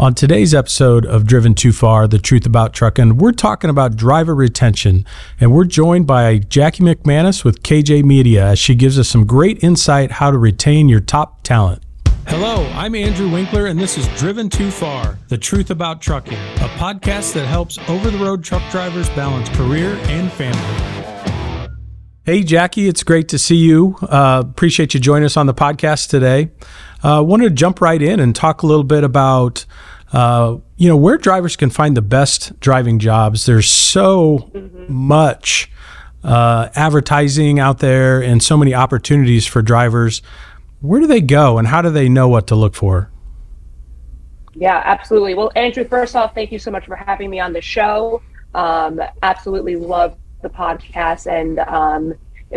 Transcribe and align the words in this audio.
On 0.00 0.14
today's 0.14 0.54
episode 0.54 1.04
of 1.04 1.26
Driven 1.26 1.54
Too 1.54 1.72
Far, 1.72 2.08
The 2.08 2.18
Truth 2.18 2.46
About 2.46 2.72
Trucking, 2.72 3.18
we're 3.18 3.32
talking 3.32 3.68
about 3.68 3.96
driver 3.96 4.34
retention, 4.34 5.04
and 5.38 5.52
we're 5.52 5.66
joined 5.66 6.06
by 6.06 6.38
Jackie 6.38 6.82
McManus 6.82 7.44
with 7.44 7.62
KJ 7.62 8.02
Media 8.04 8.46
as 8.46 8.58
she 8.58 8.74
gives 8.74 8.98
us 8.98 9.10
some 9.10 9.26
great 9.26 9.62
insight 9.62 10.12
how 10.12 10.30
to 10.30 10.38
retain 10.38 10.88
your 10.88 11.00
top 11.00 11.42
talent. 11.42 11.82
Hello, 12.26 12.66
I'm 12.72 12.94
Andrew 12.94 13.28
Winkler, 13.30 13.66
and 13.66 13.78
this 13.78 13.98
is 13.98 14.08
Driven 14.18 14.48
Too 14.48 14.70
Far 14.70 15.18
The 15.28 15.36
Truth 15.36 15.70
About 15.70 16.00
Trucking, 16.00 16.38
a 16.38 16.68
podcast 16.78 17.34
that 17.34 17.44
helps 17.44 17.76
over 17.86 18.10
the 18.10 18.16
road 18.16 18.42
truck 18.42 18.62
drivers 18.70 19.10
balance 19.10 19.50
career 19.50 19.98
and 20.04 20.32
family. 20.32 20.99
Hey, 22.22 22.42
Jackie, 22.42 22.86
it's 22.86 23.02
great 23.02 23.28
to 23.30 23.38
see 23.38 23.56
you. 23.56 23.96
Uh, 24.02 24.42
appreciate 24.46 24.92
you 24.92 25.00
joining 25.00 25.24
us 25.24 25.38
on 25.38 25.46
the 25.46 25.54
podcast 25.54 26.10
today. 26.10 26.50
I 27.02 27.16
uh, 27.16 27.22
wanted 27.22 27.44
to 27.44 27.54
jump 27.54 27.80
right 27.80 28.00
in 28.00 28.20
and 28.20 28.36
talk 28.36 28.62
a 28.62 28.66
little 28.66 28.84
bit 28.84 29.04
about 29.04 29.64
uh, 30.12 30.58
you 30.76 30.86
know 30.86 30.98
where 30.98 31.16
drivers 31.16 31.56
can 31.56 31.70
find 31.70 31.96
the 31.96 32.02
best 32.02 32.60
driving 32.60 32.98
jobs. 32.98 33.46
There's 33.46 33.70
so 33.70 34.50
mm-hmm. 34.52 34.92
much 34.92 35.70
uh, 36.22 36.68
advertising 36.74 37.58
out 37.58 37.78
there 37.78 38.22
and 38.22 38.42
so 38.42 38.54
many 38.54 38.74
opportunities 38.74 39.46
for 39.46 39.62
drivers. 39.62 40.20
Where 40.82 41.00
do 41.00 41.06
they 41.06 41.22
go, 41.22 41.56
and 41.56 41.66
how 41.66 41.80
do 41.80 41.88
they 41.88 42.10
know 42.10 42.28
what 42.28 42.48
to 42.48 42.54
look 42.54 42.74
for? 42.74 43.10
Yeah, 44.54 44.82
absolutely. 44.84 45.32
Well, 45.32 45.52
Andrew, 45.56 45.84
first 45.86 46.14
off, 46.14 46.34
thank 46.34 46.52
you 46.52 46.58
so 46.58 46.70
much 46.70 46.84
for 46.84 46.96
having 46.96 47.30
me 47.30 47.40
on 47.40 47.54
the 47.54 47.62
show. 47.62 48.20
Um, 48.54 49.00
absolutely 49.22 49.76
love 49.76 50.18
the 50.42 50.48
podcast 50.48 51.26
and 51.26 51.58
um, 51.60 52.14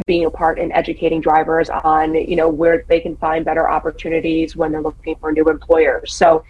being 0.07 0.25
a 0.25 0.29
part 0.31 0.57
in 0.57 0.71
educating 0.71 1.21
drivers 1.21 1.69
on 1.69 2.15
you 2.15 2.35
know 2.35 2.49
where 2.49 2.83
they 2.87 2.99
can 2.99 3.15
find 3.17 3.45
better 3.45 3.69
opportunities 3.69 4.55
when 4.55 4.71
they're 4.71 4.81
looking 4.81 5.15
for 5.19 5.31
new 5.31 5.45
employers 5.45 6.13
so 6.13 6.43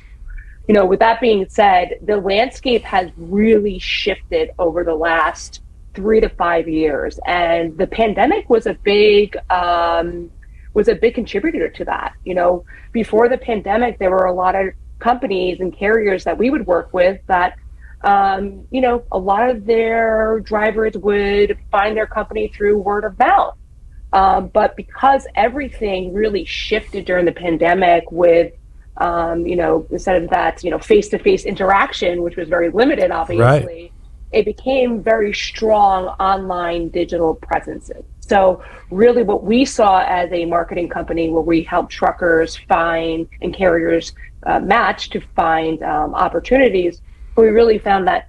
you 0.68 0.74
know 0.74 0.86
with 0.86 1.00
that 1.00 1.20
being 1.20 1.46
said 1.50 1.96
the 2.04 2.18
landscape 2.18 2.84
has 2.84 3.12
really 3.18 3.78
shifted 3.80 4.52
over 4.60 4.84
the 4.84 4.96
last 4.96 5.62
three 5.94 6.20
to 6.20 6.30
five 6.30 6.68
years 6.68 7.20
and 7.28 7.78
the 7.78 7.88
pandemic 7.88 8.50
was 8.50 8.66
a 8.66 8.74
big 8.84 9.36
um, 9.50 10.32
was 10.74 10.88
a 10.88 10.96
big 10.96 11.14
contributor 11.14 11.70
to 11.70 11.86
that. 11.86 12.14
You 12.24 12.36
know 12.36 12.66
before 12.94 13.30
the 13.30 13.38
pandemic 13.38 14.00
there 14.00 14.10
were 14.10 14.26
a 14.26 14.34
lot 14.34 14.56
of 14.56 14.68
companies 15.00 15.60
and 15.60 15.76
carriers 15.76 16.24
that 16.24 16.38
we 16.38 16.50
would 16.50 16.66
work 16.66 16.94
with 16.94 17.20
that 17.28 17.58
um, 18.04 18.68
you 18.70 18.82
know, 18.82 19.04
a 19.12 19.18
lot 19.18 19.50
of 19.50 19.66
their 19.66 20.42
drivers 20.42 20.98
would 20.98 21.58
find 21.72 21.96
their 21.96 22.08
company 22.08 22.50
through 22.50 22.78
word 22.80 23.06
of 23.06 23.18
mouth. 23.18 23.58
Um, 24.12 24.48
but 24.50 24.76
because 24.76 25.26
everything 25.36 26.14
really 26.14 26.46
shifted 26.46 27.06
during 27.06 27.26
the 27.26 27.32
pandemic 27.32 28.12
with, 28.12 28.54
um, 28.98 29.48
you 29.48 29.56
know, 29.56 29.88
instead 29.90 30.22
of 30.22 30.30
that, 30.30 30.64
you 30.64 30.70
know, 30.70 30.78
face 30.78 31.10
to 31.10 31.18
face 31.18 31.46
interaction, 31.46 32.22
which 32.22 32.36
was 32.36 32.48
very 32.48 32.70
limited, 32.70 33.10
obviously, 33.10 33.42
right. 33.42 33.92
it 34.32 34.46
became 34.46 35.02
very 35.02 35.34
strong 35.34 36.08
online 36.20 36.90
digital 36.90 37.34
presences. 37.34 38.04
So, 38.20 38.64
really, 38.92 39.24
what 39.24 39.44
we 39.44 39.66
saw 39.66 40.04
as 40.06 40.32
a 40.32 40.46
marketing 40.46 40.90
company 40.90 41.30
where 41.30 41.42
we 41.42 41.64
help 41.64 41.90
truckers 41.90 42.56
find 42.56 43.28
and 43.42 43.54
carriers 43.54 44.14
uh, 44.46 44.60
match 44.60 45.10
to 45.10 45.22
find 45.36 45.82
um, 45.82 46.14
opportunities 46.14 47.02
we 47.36 47.48
really 47.48 47.78
found 47.78 48.08
that 48.08 48.28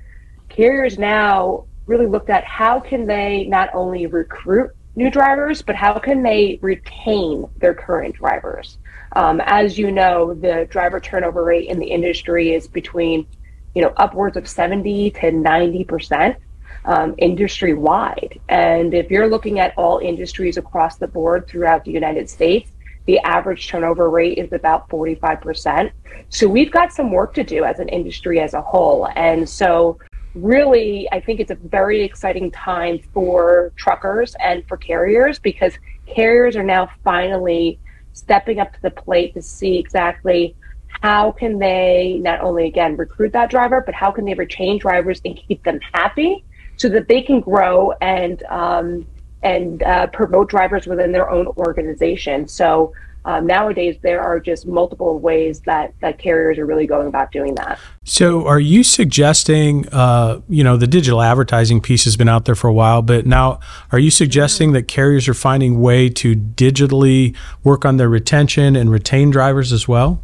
carriers 0.48 0.98
now 0.98 1.64
really 1.86 2.06
looked 2.06 2.30
at 2.30 2.44
how 2.44 2.80
can 2.80 3.06
they 3.06 3.44
not 3.44 3.68
only 3.74 4.06
recruit 4.06 4.70
new 4.96 5.10
drivers, 5.10 5.60
but 5.60 5.74
how 5.74 5.98
can 5.98 6.22
they 6.22 6.58
retain 6.62 7.46
their 7.58 7.74
current 7.74 8.14
drivers? 8.14 8.78
Um, 9.12 9.40
as 9.44 9.78
you 9.78 9.92
know, 9.92 10.34
the 10.34 10.66
driver 10.70 11.00
turnover 11.00 11.44
rate 11.44 11.68
in 11.68 11.78
the 11.78 11.86
industry 11.86 12.54
is 12.54 12.66
between, 12.66 13.26
you 13.74 13.82
know, 13.82 13.92
upwards 13.96 14.36
of 14.36 14.48
70 14.48 15.10
to 15.10 15.30
90 15.32 15.84
percent 15.84 16.36
um, 16.84 17.14
industry 17.18 17.74
wide. 17.74 18.40
And 18.48 18.94
if 18.94 19.10
you're 19.10 19.28
looking 19.28 19.58
at 19.58 19.74
all 19.76 19.98
industries 19.98 20.56
across 20.56 20.96
the 20.96 21.08
board 21.08 21.46
throughout 21.46 21.84
the 21.84 21.90
United 21.90 22.28
States, 22.28 22.70
the 23.06 23.18
average 23.20 23.68
turnover 23.68 24.08
rate 24.10 24.38
is 24.38 24.52
about 24.52 24.88
45%. 24.88 25.90
So 26.28 26.48
we've 26.48 26.72
got 26.72 26.92
some 26.92 27.10
work 27.10 27.34
to 27.34 27.44
do 27.44 27.64
as 27.64 27.78
an 27.78 27.88
industry 27.88 28.40
as 28.40 28.54
a 28.54 28.62
whole. 28.62 29.08
And 29.14 29.48
so, 29.48 29.98
really, 30.34 31.08
I 31.12 31.20
think 31.20 31.38
it's 31.38 31.50
a 31.50 31.56
very 31.56 32.02
exciting 32.02 32.50
time 32.50 32.98
for 33.12 33.72
truckers 33.76 34.34
and 34.40 34.66
for 34.66 34.76
carriers 34.76 35.38
because 35.38 35.74
carriers 36.06 36.56
are 36.56 36.64
now 36.64 36.90
finally 37.04 37.78
stepping 38.12 38.60
up 38.60 38.72
to 38.72 38.82
the 38.82 38.90
plate 38.90 39.34
to 39.34 39.42
see 39.42 39.78
exactly 39.78 40.56
how 41.02 41.32
can 41.32 41.58
they 41.58 42.18
not 42.22 42.40
only 42.40 42.66
again 42.66 42.96
recruit 42.96 43.32
that 43.32 43.50
driver 43.50 43.82
but 43.84 43.94
how 43.94 44.10
can 44.10 44.24
they 44.24 44.34
retain 44.34 44.78
drivers 44.78 45.20
and 45.24 45.36
keep 45.48 45.62
them 45.64 45.80
happy 45.92 46.44
so 46.76 46.88
that 46.88 47.08
they 47.08 47.20
can 47.20 47.40
grow 47.40 47.92
and 48.00 48.42
um, 48.44 49.06
and 49.44 49.82
uh, 49.82 50.06
promote 50.08 50.48
drivers 50.48 50.86
within 50.86 51.12
their 51.12 51.30
own 51.30 51.46
organization. 51.46 52.48
So 52.48 52.92
um, 53.26 53.46
nowadays, 53.46 53.96
there 54.02 54.20
are 54.20 54.38
just 54.38 54.66
multiple 54.66 55.18
ways 55.18 55.60
that, 55.60 55.94
that 56.00 56.18
carriers 56.18 56.58
are 56.58 56.66
really 56.66 56.86
going 56.86 57.06
about 57.06 57.32
doing 57.32 57.54
that. 57.54 57.78
So, 58.04 58.46
are 58.46 58.60
you 58.60 58.84
suggesting, 58.84 59.88
uh, 59.88 60.42
you 60.46 60.62
know, 60.62 60.76
the 60.76 60.86
digital 60.86 61.22
advertising 61.22 61.80
piece 61.80 62.04
has 62.04 62.18
been 62.18 62.28
out 62.28 62.44
there 62.44 62.54
for 62.54 62.68
a 62.68 62.72
while, 62.72 63.00
but 63.00 63.24
now 63.24 63.60
are 63.92 63.98
you 63.98 64.10
suggesting 64.10 64.72
that 64.72 64.88
carriers 64.88 65.26
are 65.26 65.34
finding 65.34 65.80
way 65.80 66.10
to 66.10 66.36
digitally 66.36 67.34
work 67.62 67.86
on 67.86 67.96
their 67.96 68.10
retention 68.10 68.76
and 68.76 68.90
retain 68.90 69.30
drivers 69.30 69.72
as 69.72 69.88
well? 69.88 70.22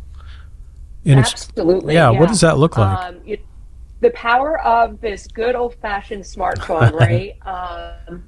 Absolutely. 1.07 1.95
Yeah, 1.95 2.11
yeah, 2.11 2.21
What 2.21 2.29
does 2.29 2.43
that 2.43 2.59
look 2.59 2.77
like? 2.77 2.99
Um, 2.99 3.21
it, 3.25 3.43
the 4.01 4.11
power 4.11 4.61
of 4.61 5.01
this 5.01 5.27
good 5.27 5.55
old 5.55 5.75
fashioned 5.77 6.25
smartphone, 6.25 6.93
right? 7.01 7.35
um, 7.47 8.25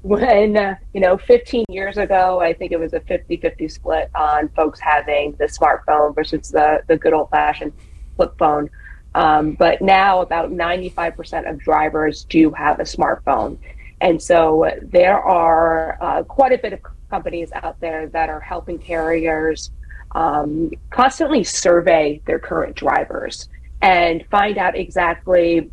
when 0.00 0.56
uh, 0.56 0.74
you 0.94 1.00
know 1.00 1.18
15 1.18 1.66
years 1.68 1.98
ago 1.98 2.40
i 2.40 2.52
think 2.52 2.72
it 2.72 2.80
was 2.80 2.94
a 2.94 3.00
50-50 3.00 3.70
split 3.70 4.10
on 4.14 4.48
folks 4.50 4.80
having 4.80 5.32
the 5.32 5.44
smartphone 5.44 6.14
versus 6.14 6.50
the, 6.50 6.82
the 6.88 6.96
good 6.96 7.12
old-fashioned 7.12 7.72
flip 8.16 8.38
phone. 8.38 8.70
Um, 9.14 9.52
but 9.52 9.82
now 9.82 10.20
about 10.20 10.50
95% 10.50 11.48
of 11.48 11.58
drivers 11.58 12.24
do 12.24 12.50
have 12.52 12.80
a 12.80 12.84
smartphone. 12.84 13.58
And 14.00 14.20
so 14.20 14.70
there 14.82 15.18
are 15.18 15.98
uh, 16.00 16.22
quite 16.24 16.52
a 16.52 16.58
bit 16.58 16.72
of 16.72 16.80
companies 17.10 17.52
out 17.52 17.78
there 17.80 18.08
that 18.08 18.28
are 18.30 18.40
helping 18.40 18.78
carriers 18.78 19.70
um, 20.12 20.70
constantly 20.90 21.44
survey 21.44 22.20
their 22.26 22.38
current 22.38 22.74
drivers 22.74 23.48
and 23.80 24.24
find 24.30 24.58
out 24.58 24.76
exactly 24.76 25.70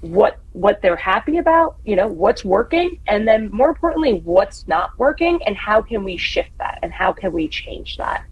what 0.00 0.39
what 0.52 0.82
they're 0.82 0.96
happy 0.96 1.38
about, 1.38 1.76
you 1.84 1.96
know, 1.96 2.08
what's 2.08 2.44
working, 2.44 2.98
and 3.06 3.26
then 3.26 3.50
more 3.52 3.68
importantly, 3.68 4.20
what's 4.24 4.66
not 4.66 4.98
working, 4.98 5.40
and 5.46 5.56
how 5.56 5.80
can 5.80 6.02
we 6.04 6.16
shift 6.16 6.50
that, 6.58 6.78
and 6.82 6.92
how 6.92 7.12
can 7.12 7.32
we 7.32 7.48
change 7.48 7.96
that. 7.96 8.24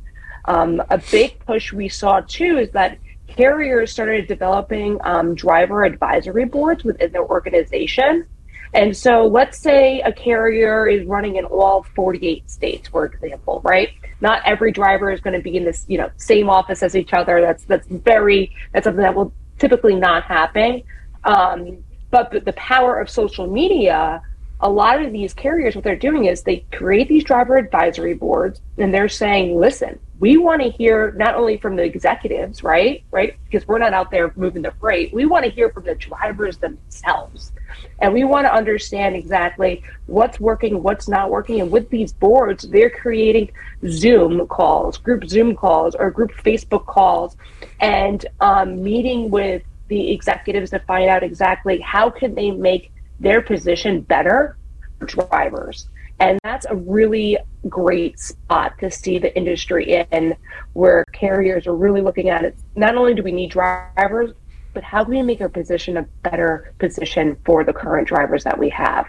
Um, 0.46 0.82
a 0.90 0.98
big 1.10 1.38
push 1.40 1.72
we 1.72 1.88
saw 1.88 2.20
too 2.20 2.58
is 2.58 2.70
that 2.70 2.98
carriers 3.26 3.92
started 3.92 4.26
developing 4.26 4.98
um, 5.02 5.34
driver 5.34 5.84
advisory 5.84 6.46
boards 6.46 6.84
within 6.84 7.12
their 7.12 7.24
organization. 7.24 8.26
And 8.74 8.96
so 8.96 9.26
let's 9.26 9.58
say 9.58 10.00
a 10.00 10.12
carrier 10.12 10.88
is 10.88 11.06
running 11.06 11.36
in 11.36 11.44
all 11.44 11.84
48 11.94 12.50
states, 12.50 12.88
for 12.88 13.06
example, 13.06 13.60
right? 13.64 13.90
Not 14.20 14.42
every 14.44 14.72
driver 14.72 15.10
is 15.10 15.20
going 15.20 15.36
to 15.36 15.42
be 15.42 15.56
in 15.56 15.64
this, 15.64 15.84
you 15.88 15.98
know, 15.98 16.10
same 16.16 16.50
office 16.50 16.82
as 16.82 16.96
each 16.96 17.12
other. 17.12 17.40
That's 17.40 17.64
that's 17.64 17.86
very 17.86 18.52
that's 18.72 18.84
something 18.84 19.02
that 19.02 19.14
will 19.14 19.32
typically 19.58 19.94
not 19.94 20.24
happen. 20.24 20.82
Um, 21.24 21.78
but 22.10 22.30
the, 22.30 22.40
the 22.40 22.52
power 22.54 23.00
of 23.00 23.10
social 23.10 23.46
media, 23.46 24.22
a 24.60 24.68
lot 24.68 25.02
of 25.02 25.12
these 25.12 25.32
carriers, 25.34 25.74
what 25.74 25.84
they're 25.84 25.96
doing 25.96 26.24
is 26.24 26.42
they 26.42 26.64
create 26.72 27.08
these 27.08 27.24
driver 27.24 27.56
advisory 27.56 28.14
boards 28.14 28.60
and 28.76 28.92
they're 28.92 29.08
saying, 29.08 29.58
listen, 29.58 29.98
we 30.20 30.36
want 30.36 30.60
to 30.62 30.70
hear 30.70 31.12
not 31.12 31.36
only 31.36 31.58
from 31.58 31.76
the 31.76 31.84
executives, 31.84 32.64
right? 32.64 33.04
Right? 33.12 33.36
Because 33.44 33.68
we're 33.68 33.78
not 33.78 33.92
out 33.92 34.10
there 34.10 34.32
moving 34.34 34.62
the 34.62 34.72
freight. 34.80 35.12
We 35.12 35.26
want 35.26 35.44
to 35.44 35.50
hear 35.50 35.70
from 35.70 35.84
the 35.84 35.94
drivers 35.94 36.56
themselves. 36.58 37.52
And 38.00 38.12
we 38.12 38.24
want 38.24 38.46
to 38.46 38.52
understand 38.52 39.14
exactly 39.14 39.82
what's 40.06 40.40
working, 40.40 40.82
what's 40.82 41.08
not 41.08 41.30
working. 41.30 41.60
And 41.60 41.70
with 41.70 41.88
these 41.90 42.12
boards, 42.12 42.64
they're 42.64 42.90
creating 42.90 43.50
Zoom 43.86 44.46
calls, 44.48 44.98
group 44.98 45.24
Zoom 45.24 45.54
calls, 45.54 45.94
or 45.94 46.10
group 46.10 46.32
Facebook 46.32 46.86
calls, 46.86 47.36
and 47.80 48.26
um, 48.40 48.82
meeting 48.82 49.30
with 49.30 49.62
the 49.88 50.10
executives 50.10 50.70
to 50.70 50.78
find 50.80 51.08
out 51.08 51.22
exactly 51.22 51.80
how 51.80 52.10
can 52.10 52.34
they 52.34 52.50
make 52.50 52.92
their 53.20 53.40
position 53.42 54.00
better 54.02 54.56
for 54.98 55.06
drivers. 55.06 55.88
And 56.20 56.38
that's 56.42 56.66
a 56.68 56.74
really 56.74 57.38
great 57.68 58.18
spot 58.18 58.78
to 58.80 58.90
see 58.90 59.18
the 59.18 59.36
industry 59.36 60.06
in 60.10 60.36
where 60.72 61.04
carriers 61.12 61.66
are 61.66 61.76
really 61.76 62.00
looking 62.00 62.28
at 62.28 62.44
it. 62.44 62.56
Not 62.74 62.96
only 62.96 63.14
do 63.14 63.22
we 63.22 63.32
need 63.32 63.50
drivers, 63.50 64.32
but 64.74 64.82
how 64.82 65.04
can 65.04 65.14
we 65.14 65.22
make 65.22 65.40
our 65.40 65.48
position 65.48 65.96
a 65.96 66.02
better 66.22 66.74
position 66.78 67.36
for 67.44 67.64
the 67.64 67.72
current 67.72 68.08
drivers 68.08 68.44
that 68.44 68.58
we 68.58 68.68
have? 68.70 69.06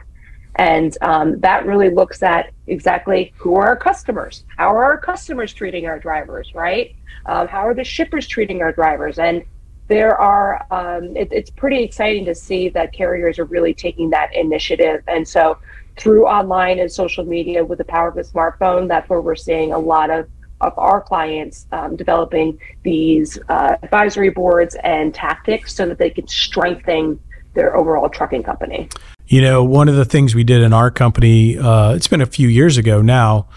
And 0.55 0.95
um, 1.01 1.39
that 1.39 1.65
really 1.65 1.89
looks 1.89 2.21
at 2.21 2.51
exactly 2.67 3.33
who 3.37 3.55
are 3.55 3.67
our 3.67 3.77
customers? 3.77 4.43
How 4.57 4.69
are 4.69 4.83
our 4.83 4.97
customers 4.97 5.53
treating 5.53 5.85
our 5.85 5.99
drivers, 5.99 6.53
right? 6.53 6.95
Um, 7.25 7.47
how 7.47 7.67
are 7.67 7.73
the 7.73 7.83
shippers 7.83 8.27
treating 8.27 8.61
our 8.61 8.71
drivers? 8.71 9.19
And 9.19 9.43
there 9.89 10.15
are 10.15 10.65
um, 10.71 11.17
it, 11.17 11.27
it's 11.31 11.49
pretty 11.49 11.83
exciting 11.83 12.23
to 12.25 12.35
see 12.35 12.69
that 12.69 12.93
carriers 12.93 13.37
are 13.39 13.45
really 13.45 13.73
taking 13.73 14.11
that 14.11 14.33
initiative. 14.33 15.03
And 15.07 15.27
so 15.27 15.57
through 15.97 16.25
online 16.27 16.79
and 16.79 16.89
social 16.89 17.25
media 17.25 17.65
with 17.65 17.79
the 17.79 17.83
power 17.83 18.07
of 18.07 18.15
the 18.15 18.21
smartphone 18.21 18.87
that's 18.87 19.09
where 19.09 19.19
we're 19.19 19.35
seeing 19.35 19.73
a 19.73 19.77
lot 19.77 20.09
of 20.09 20.29
of 20.61 20.77
our 20.77 21.01
clients 21.01 21.67
um, 21.71 21.95
developing 21.95 22.59
these 22.83 23.39
uh, 23.49 23.77
advisory 23.81 24.29
boards 24.29 24.75
and 24.83 25.13
tactics 25.13 25.73
so 25.73 25.85
that 25.85 25.97
they 25.97 26.09
can 26.09 26.27
strengthen 26.27 27.17
their 27.53 27.77
overall 27.77 28.09
trucking 28.09 28.43
company. 28.43 28.89
You 29.27 29.41
know 29.41 29.63
one 29.63 29.89
of 29.89 29.95
the 29.95 30.05
things 30.05 30.35
we 30.35 30.43
did 30.43 30.61
in 30.61 30.71
our 30.71 30.91
company 30.91 31.57
uh, 31.57 31.93
it's 31.93 32.07
been 32.07 32.21
a 32.21 32.25
few 32.27 32.47
years 32.47 32.77
ago 32.77 33.01
now 33.01 33.47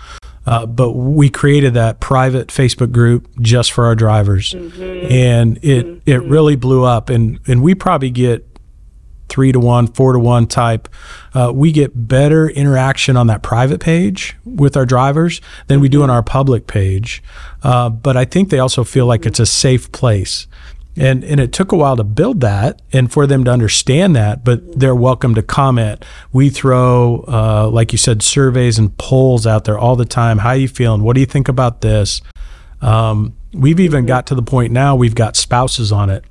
uh, 0.47 0.67
but 0.67 0.93
we 0.93 1.31
created 1.31 1.75
that 1.75 2.01
private 2.01 2.49
Facebook 2.49 2.93
group 2.93 3.29
just 3.41 3.73
for 3.73 3.85
our 3.85 3.95
drivers, 3.95 4.53
mm-hmm. 4.53 5.13
and 5.13 5.59
it 5.63 5.87
mm-hmm. 5.87 6.11
it 6.11 6.23
really 6.23 6.57
blew 6.57 6.85
up. 6.85 7.11
And 7.11 7.39
and 7.47 7.63
we 7.63 7.75
probably 7.75 8.11
get 8.11 8.47
three 9.29 9.53
to 9.53 9.59
one, 9.59 9.87
four 9.87 10.13
to 10.13 10.19
one 10.19 10.47
type. 10.47 10.89
Uh, 11.33 11.51
we 11.55 11.73
get 11.73 12.07
better 12.07 12.51
interaction 12.51 13.17
on 13.17 13.29
that 13.29 13.43
private 13.43 13.81
page 13.81 14.37
with 14.45 14.77
our 14.77 14.85
drivers 14.85 15.41
than 15.69 15.81
we 15.81 15.89
do 15.89 16.03
on 16.03 16.09
mm-hmm. 16.09 16.17
our 16.17 16.23
public 16.23 16.67
page. 16.67 17.23
Uh, 17.63 17.89
but 17.89 18.17
I 18.17 18.25
think 18.25 18.51
they 18.51 18.59
also 18.59 18.85
feel 18.85 19.07
like 19.07 19.25
it's 19.25 19.41
a 19.41 19.47
safe 19.47 19.91
place 19.93 20.47
and 20.97 21.25
and 21.25 21.41
it 21.41 21.53
took 21.53 21.73
a 21.73 21.77
while 21.77 21.97
to 21.97 22.05
build 22.05 22.41
that 22.41 22.83
and 22.93 23.11
for 23.11 23.27
them 23.27 23.45
to 23.45 23.51
understand 23.51 24.15
that 24.15 24.45
but 24.45 24.79
they're 24.79 24.95
welcome 24.95 25.35
to 25.35 25.43
comment. 25.43 26.05
We 26.33 26.51
throw 26.51 27.25
uh, 27.29 27.71
like 27.73 27.93
you 27.93 27.99
said 27.99 28.23
surveys 28.23 28.79
and 28.79 28.97
polls 28.99 29.47
out 29.47 29.65
there 29.65 29.79
all 29.79 29.97
the 29.97 30.05
time. 30.05 30.39
How 30.39 30.51
are 30.51 30.57
you 30.57 30.69
feeling? 30.69 31.03
What 31.03 31.15
do 31.15 31.21
you 31.21 31.27
think 31.27 31.49
about 31.49 31.81
this? 31.81 32.21
Um, 32.81 33.37
we've 33.53 33.81
even 33.81 34.07
got 34.07 34.27
to 34.27 34.35
the 34.35 34.43
point 34.43 34.73
now 34.73 34.97
we've 34.97 35.15
got 35.15 35.37
spouses 35.37 35.93
on 35.93 36.11
it. 36.11 36.25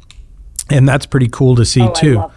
And 0.69 0.87
that's 0.87 1.05
pretty 1.05 1.27
cool 1.27 1.55
to 1.55 1.65
see 1.65 1.81
oh, 1.81 1.91
too. 1.91 2.31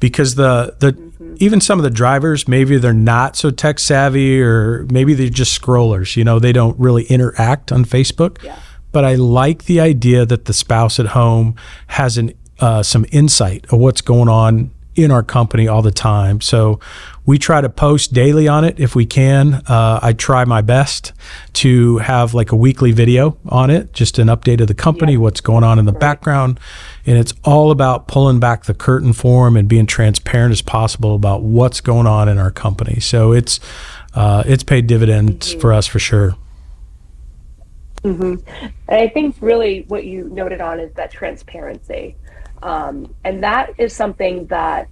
because 0.00 0.34
the 0.34 0.76
the 0.80 0.92
mm-hmm. 0.92 1.34
even 1.38 1.60
some 1.60 1.78
of 1.78 1.82
the 1.82 1.90
drivers 1.90 2.46
maybe 2.46 2.76
they're 2.76 2.92
not 2.92 3.36
so 3.36 3.50
tech 3.50 3.78
savvy 3.78 4.40
or 4.40 4.86
maybe 4.90 5.14
they're 5.14 5.28
just 5.28 5.60
scrollers 5.60 6.14
you 6.14 6.24
know 6.24 6.38
they 6.38 6.52
don't 6.52 6.78
really 6.78 7.04
interact 7.04 7.72
on 7.72 7.86
facebook. 7.86 8.42
Yeah 8.42 8.58
but 8.92 9.04
I 9.04 9.14
like 9.14 9.64
the 9.64 9.80
idea 9.80 10.26
that 10.26 10.44
the 10.46 10.52
spouse 10.52 10.98
at 10.98 11.06
home 11.08 11.54
has 11.88 12.18
an 12.18 12.32
uh, 12.60 12.82
some 12.82 13.06
insight 13.10 13.64
of 13.72 13.78
what's 13.78 14.02
going 14.02 14.28
on 14.28 14.70
in 14.94 15.10
our 15.10 15.22
company 15.22 15.66
all 15.66 15.82
the 15.82 15.90
time. 15.90 16.40
So 16.40 16.78
we 17.24 17.38
try 17.38 17.60
to 17.60 17.68
post 17.68 18.12
daily 18.12 18.48
on 18.48 18.64
it 18.64 18.78
if 18.78 18.94
we 18.94 19.06
can. 19.06 19.54
Uh, 19.66 20.00
I 20.02 20.12
try 20.12 20.44
my 20.44 20.60
best 20.60 21.12
to 21.54 21.98
have 21.98 22.34
like 22.34 22.52
a 22.52 22.56
weekly 22.56 22.92
video 22.92 23.38
on 23.46 23.70
it, 23.70 23.92
just 23.92 24.18
an 24.18 24.28
update 24.28 24.60
of 24.60 24.66
the 24.66 24.74
company, 24.74 25.12
yeah. 25.12 25.18
what's 25.18 25.40
going 25.40 25.64
on 25.64 25.78
in 25.78 25.84
the 25.84 25.92
right. 25.92 26.00
background. 26.00 26.60
And 27.06 27.18
it's 27.18 27.32
all 27.44 27.70
about 27.70 28.08
pulling 28.08 28.40
back 28.40 28.64
the 28.64 28.74
curtain 28.74 29.12
for 29.12 29.46
them 29.46 29.56
and 29.56 29.68
being 29.68 29.86
transparent 29.86 30.52
as 30.52 30.60
possible 30.60 31.14
about 31.14 31.42
what's 31.42 31.80
going 31.80 32.06
on 32.06 32.28
in 32.28 32.38
our 32.38 32.50
company. 32.50 33.00
So 33.00 33.32
it's 33.32 33.60
uh, 34.12 34.42
it's 34.44 34.64
paid 34.64 34.86
dividends 34.86 35.50
mm-hmm. 35.50 35.60
for 35.60 35.72
us 35.72 35.86
for 35.86 36.00
sure. 36.00 36.36
Mm-hmm. 38.04 38.46
And 38.88 39.00
I 39.00 39.08
think 39.08 39.36
really 39.40 39.84
what 39.88 40.04
you 40.04 40.28
noted 40.30 40.60
on 40.60 40.80
is 40.80 40.92
that 40.94 41.10
transparency. 41.10 42.16
Um, 42.62 43.14
and 43.24 43.42
that 43.42 43.74
is 43.78 43.94
something 43.94 44.46
that 44.46 44.88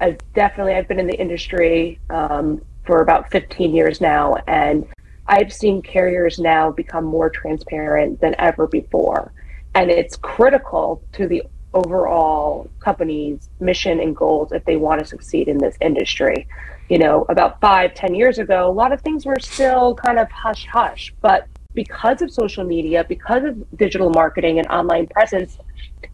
I've 0.00 0.18
definitely, 0.34 0.74
I've 0.74 0.88
been 0.88 0.98
in 0.98 1.06
the 1.06 1.18
industry 1.18 1.98
um, 2.10 2.60
for 2.84 3.02
about 3.02 3.30
15 3.30 3.74
years 3.74 4.00
now, 4.00 4.36
and 4.46 4.86
I've 5.26 5.52
seen 5.52 5.82
carriers 5.82 6.38
now 6.38 6.70
become 6.70 7.04
more 7.04 7.30
transparent 7.30 8.20
than 8.20 8.34
ever 8.38 8.66
before. 8.66 9.32
And 9.74 9.90
it's 9.90 10.16
critical 10.16 11.02
to 11.12 11.26
the 11.26 11.44
overall 11.74 12.68
company's 12.80 13.48
mission 13.60 14.00
and 14.00 14.14
goals 14.14 14.52
if 14.52 14.64
they 14.64 14.76
want 14.76 15.00
to 15.00 15.06
succeed 15.06 15.48
in 15.48 15.58
this 15.58 15.76
industry. 15.80 16.46
You 16.88 16.98
know, 16.98 17.24
about 17.28 17.60
five, 17.60 17.94
ten 17.94 18.14
years 18.14 18.38
ago, 18.38 18.68
a 18.68 18.72
lot 18.72 18.92
of 18.92 19.00
things 19.00 19.24
were 19.24 19.38
still 19.38 19.94
kind 19.94 20.18
of 20.18 20.30
hush 20.30 20.66
hush, 20.66 21.14
but 21.22 21.46
because 21.74 22.22
of 22.22 22.30
social 22.30 22.64
media, 22.64 23.04
because 23.08 23.44
of 23.44 23.78
digital 23.78 24.10
marketing 24.10 24.58
and 24.58 24.68
online 24.68 25.06
presence, 25.06 25.58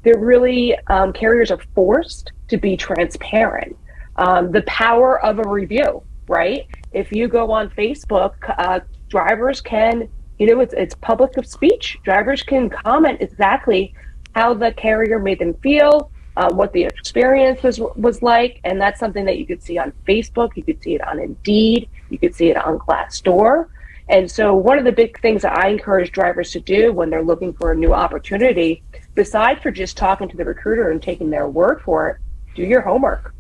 they're 0.03 0.19
really 0.19 0.77
um, 0.89 1.13
carriers 1.13 1.51
are 1.51 1.61
forced 1.75 2.33
to 2.49 2.57
be 2.57 2.77
transparent. 2.77 3.77
Um, 4.17 4.51
the 4.51 4.63
power 4.63 5.25
of 5.25 5.39
a 5.39 5.49
review, 5.49 6.03
right? 6.29 6.67
If 6.93 7.13
you 7.13 7.29
go 7.29 7.51
on 7.51 7.71
Facebook, 7.71 8.35
uh, 8.59 8.81
drivers 9.09 9.61
can, 9.61 10.09
you 10.39 10.47
know, 10.47 10.61
it's 10.61 10.75
it's 10.75 10.95
public 10.97 11.37
of 11.37 11.47
speech. 11.47 11.99
Drivers 12.05 12.43
can 12.43 12.69
comment 12.69 13.21
exactly 13.21 13.95
how 14.35 14.55
the 14.55 14.73
carrier 14.73 15.19
made 15.19 15.39
them 15.39 15.55
feel, 15.55 16.11
uh, 16.37 16.53
what 16.53 16.73
the 16.73 16.85
experience 16.85 17.63
was 17.63 17.81
was 17.97 18.23
like, 18.23 18.61
and 18.65 18.81
that's 18.81 19.01
something 19.01 19.25
that 19.25 19.39
you 19.39 19.47
could 19.47 19.63
see 19.63 19.79
on 19.79 19.93
Facebook. 20.07 20.57
You 20.57 20.63
could 20.63 20.83
see 20.83 20.95
it 20.95 21.07
on 21.07 21.19
Indeed. 21.19 21.89
You 22.11 22.19
could 22.19 22.35
see 22.35 22.49
it 22.51 22.57
on 22.57 22.79
Glassdoor. 22.79 23.67
And 24.09 24.31
so, 24.31 24.55
one 24.55 24.79
of 24.79 24.85
the 24.85 24.93
big 24.93 25.21
things 25.21 25.43
that 25.43 25.57
I 25.59 25.69
encourage 25.69 26.13
drivers 26.13 26.51
to 26.53 26.61
do 26.61 26.93
when 26.93 27.11
they're 27.11 27.23
looking 27.23 27.53
for 27.53 27.73
a 27.73 27.77
new 27.77 27.93
opportunity, 27.93 28.83
besides 29.15 29.61
for 29.63 29.71
just 29.71 29.99
talking 29.99 30.29
to 30.31 30.37
the 30.37 30.45
recruiter 30.45 30.91
and 30.91 31.03
taking 31.03 31.29
their 31.29 31.49
word 31.49 31.83
for 31.83 32.09
it, 32.09 32.17
do 32.55 32.63
your 32.63 32.81
homework. 32.81 33.35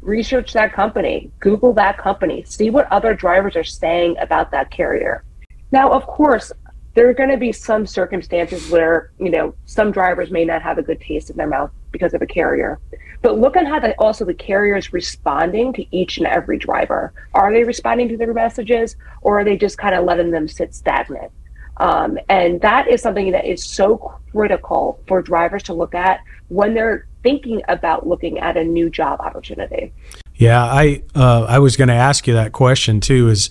Research 0.00 0.52
that 0.54 0.72
company, 0.72 1.30
Google 1.38 1.72
that 1.74 1.98
company, 1.98 2.42
see 2.44 2.70
what 2.70 2.90
other 2.90 3.14
drivers 3.14 3.54
are 3.54 3.64
saying 3.64 4.16
about 4.18 4.50
that 4.50 4.70
carrier. 4.70 5.24
Now, 5.70 5.92
of 5.92 6.06
course, 6.06 6.50
there 6.98 7.08
are 7.08 7.14
going 7.14 7.28
to 7.28 7.36
be 7.36 7.52
some 7.52 7.86
circumstances 7.86 8.68
where, 8.70 9.12
you 9.20 9.30
know, 9.30 9.54
some 9.66 9.92
drivers 9.92 10.32
may 10.32 10.44
not 10.44 10.60
have 10.62 10.78
a 10.78 10.82
good 10.82 11.00
taste 11.00 11.30
in 11.30 11.36
their 11.36 11.46
mouth 11.46 11.70
because 11.92 12.12
of 12.12 12.20
a 12.22 12.26
carrier. 12.26 12.80
But 13.22 13.38
look 13.38 13.56
at 13.56 13.68
how 13.68 13.78
the, 13.78 13.94
also 14.00 14.24
the 14.24 14.34
carrier 14.34 14.76
is 14.76 14.92
responding 14.92 15.72
to 15.74 15.96
each 15.96 16.18
and 16.18 16.26
every 16.26 16.58
driver. 16.58 17.12
Are 17.34 17.52
they 17.52 17.62
responding 17.62 18.08
to 18.08 18.16
their 18.16 18.34
messages 18.34 18.96
or 19.22 19.38
are 19.38 19.44
they 19.44 19.56
just 19.56 19.78
kind 19.78 19.94
of 19.94 20.06
letting 20.06 20.32
them 20.32 20.48
sit 20.48 20.74
stagnant? 20.74 21.30
Um, 21.76 22.18
and 22.28 22.60
that 22.62 22.88
is 22.88 23.00
something 23.00 23.30
that 23.30 23.44
is 23.44 23.64
so 23.64 24.18
critical 24.32 25.00
for 25.06 25.22
drivers 25.22 25.62
to 25.64 25.74
look 25.74 25.94
at 25.94 26.18
when 26.48 26.74
they're 26.74 27.06
thinking 27.22 27.62
about 27.68 28.08
looking 28.08 28.40
at 28.40 28.56
a 28.56 28.64
new 28.64 28.90
job 28.90 29.20
opportunity. 29.20 29.92
Yeah, 30.34 30.64
I 30.64 31.04
uh, 31.14 31.44
I 31.48 31.60
was 31.60 31.76
going 31.76 31.88
to 31.88 31.94
ask 31.94 32.26
you 32.26 32.34
that 32.34 32.50
question 32.50 32.98
too. 32.98 33.28
Is 33.28 33.50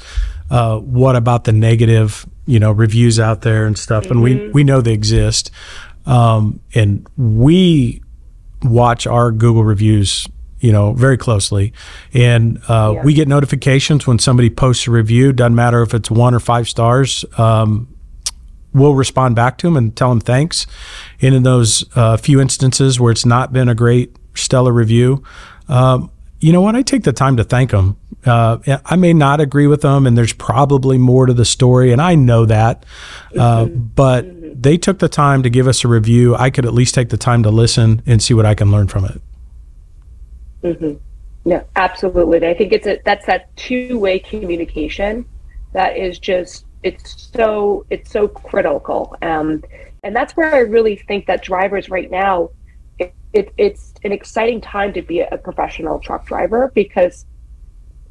uh, 0.49 0.79
what 0.79 1.15
about 1.15 1.45
the 1.45 1.51
negative, 1.51 2.25
you 2.47 2.59
know, 2.59 2.71
reviews 2.71 3.19
out 3.19 3.41
there 3.41 3.67
and 3.67 3.77
stuff? 3.77 4.05
Mm-hmm. 4.05 4.13
And 4.13 4.23
we 4.23 4.35
mm-hmm. 4.35 4.51
we 4.53 4.63
know 4.63 4.81
they 4.81 4.93
exist, 4.93 5.51
um, 6.07 6.59
and 6.73 7.07
we 7.15 8.01
watch 8.63 9.05
our 9.05 9.31
Google 9.31 9.63
reviews 9.63 10.27
you 10.59 10.71
know 10.71 10.93
very 10.93 11.17
closely 11.17 11.73
and 12.13 12.57
uh, 12.67 12.93
yeah. 12.95 13.03
we 13.03 13.13
get 13.13 13.27
notifications 13.27 14.07
when 14.07 14.19
somebody 14.19 14.49
posts 14.49 14.87
a 14.87 14.91
review 14.91 15.31
doesn't 15.31 15.55
matter 15.55 15.81
if 15.81 15.93
it's 15.93 16.09
one 16.09 16.33
or 16.33 16.39
five 16.39 16.67
stars 16.67 17.23
um, 17.37 17.87
we'll 18.73 18.95
respond 18.95 19.35
back 19.35 19.57
to 19.57 19.67
them 19.67 19.77
and 19.77 19.95
tell 19.95 20.09
them 20.09 20.19
thanks 20.19 20.65
and 21.21 21.35
in 21.35 21.43
those 21.43 21.85
uh, 21.95 22.17
few 22.17 22.41
instances 22.41 22.99
where 22.99 23.11
it's 23.11 23.25
not 23.25 23.53
been 23.53 23.69
a 23.69 23.75
great 23.75 24.15
stellar 24.33 24.73
review 24.73 25.23
um, 25.67 26.09
you 26.39 26.51
know 26.51 26.61
what 26.61 26.75
i 26.75 26.81
take 26.81 27.03
the 27.03 27.13
time 27.13 27.37
to 27.37 27.43
thank 27.43 27.71
them 27.71 27.97
uh, 28.25 28.79
I 28.85 28.95
may 28.95 29.13
not 29.13 29.39
agree 29.39 29.67
with 29.67 29.81
them, 29.81 30.05
and 30.05 30.17
there's 30.17 30.33
probably 30.33 30.97
more 30.97 31.25
to 31.25 31.33
the 31.33 31.45
story, 31.45 31.91
and 31.91 32.01
I 32.01 32.15
know 32.15 32.45
that. 32.45 32.85
Uh, 33.37 33.65
mm-hmm. 33.65 33.79
but 33.95 34.25
they 34.61 34.77
took 34.77 34.99
the 34.99 35.09
time 35.09 35.43
to 35.43 35.49
give 35.49 35.67
us 35.67 35.83
a 35.83 35.87
review. 35.87 36.35
I 36.35 36.49
could 36.49 36.65
at 36.65 36.73
least 36.73 36.95
take 36.95 37.09
the 37.09 37.17
time 37.17 37.43
to 37.43 37.49
listen 37.49 38.01
and 38.05 38.21
see 38.21 38.33
what 38.33 38.45
I 38.45 38.55
can 38.55 38.71
learn 38.71 38.87
from 38.87 39.05
it. 39.05 39.21
Mm-hmm. 40.63 41.49
Yeah, 41.49 41.63
absolutely. 41.75 42.45
I 42.45 42.53
think 42.53 42.73
it's 42.73 42.87
a 42.87 42.99
that's 43.05 43.25
that 43.27 43.55
two 43.55 43.97
way 43.97 44.19
communication 44.19 45.25
that 45.73 45.95
is 45.95 46.19
just 46.19 46.65
it's 46.83 47.29
so 47.33 47.85
it's 47.89 48.11
so 48.11 48.27
critical. 48.27 49.15
Um, 49.21 49.63
and 50.03 50.15
that's 50.15 50.35
where 50.35 50.53
I 50.53 50.59
really 50.59 50.95
think 50.95 51.25
that 51.27 51.43
drivers 51.43 51.89
right 51.89 52.09
now, 52.09 52.49
it, 52.99 53.13
it, 53.33 53.53
it's 53.57 53.93
an 54.03 54.11
exciting 54.11 54.61
time 54.61 54.93
to 54.93 55.01
be 55.01 55.21
a 55.21 55.37
professional 55.37 55.99
truck 55.99 56.25
driver 56.25 56.71
because 56.75 57.25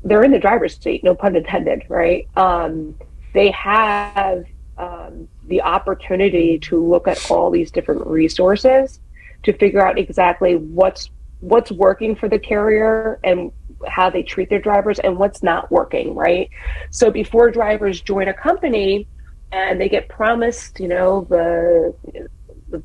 they're 0.06 0.22
in 0.22 0.30
the 0.30 0.38
driver's 0.38 0.78
seat, 0.78 1.02
no 1.02 1.14
pun 1.14 1.34
intended, 1.34 1.82
right? 1.88 2.28
Um, 2.36 2.94
they 3.34 3.50
have 3.50 4.44
um, 4.78 5.28
the 5.48 5.62
opportunity 5.62 6.58
to 6.60 6.82
look 6.82 7.08
at 7.08 7.30
all 7.30 7.50
these 7.50 7.70
different 7.70 8.06
resources 8.06 9.00
to 9.42 9.52
figure 9.52 9.84
out 9.84 9.98
exactly 9.98 10.56
what's 10.56 11.10
what's 11.40 11.70
working 11.70 12.16
for 12.16 12.28
the 12.28 12.38
carrier 12.38 13.20
and 13.22 13.52
how 13.86 14.08
they 14.08 14.22
treat 14.22 14.48
their 14.48 14.60
drivers 14.60 14.98
and 15.00 15.18
what's 15.18 15.42
not 15.42 15.70
working 15.70 16.14
right 16.14 16.48
so 16.90 17.10
before 17.10 17.50
drivers 17.50 18.00
join 18.00 18.28
a 18.28 18.34
company 18.34 19.06
and 19.52 19.78
they 19.78 19.88
get 19.88 20.08
promised 20.08 20.80
you 20.80 20.88
know 20.88 21.26
the 21.28 21.94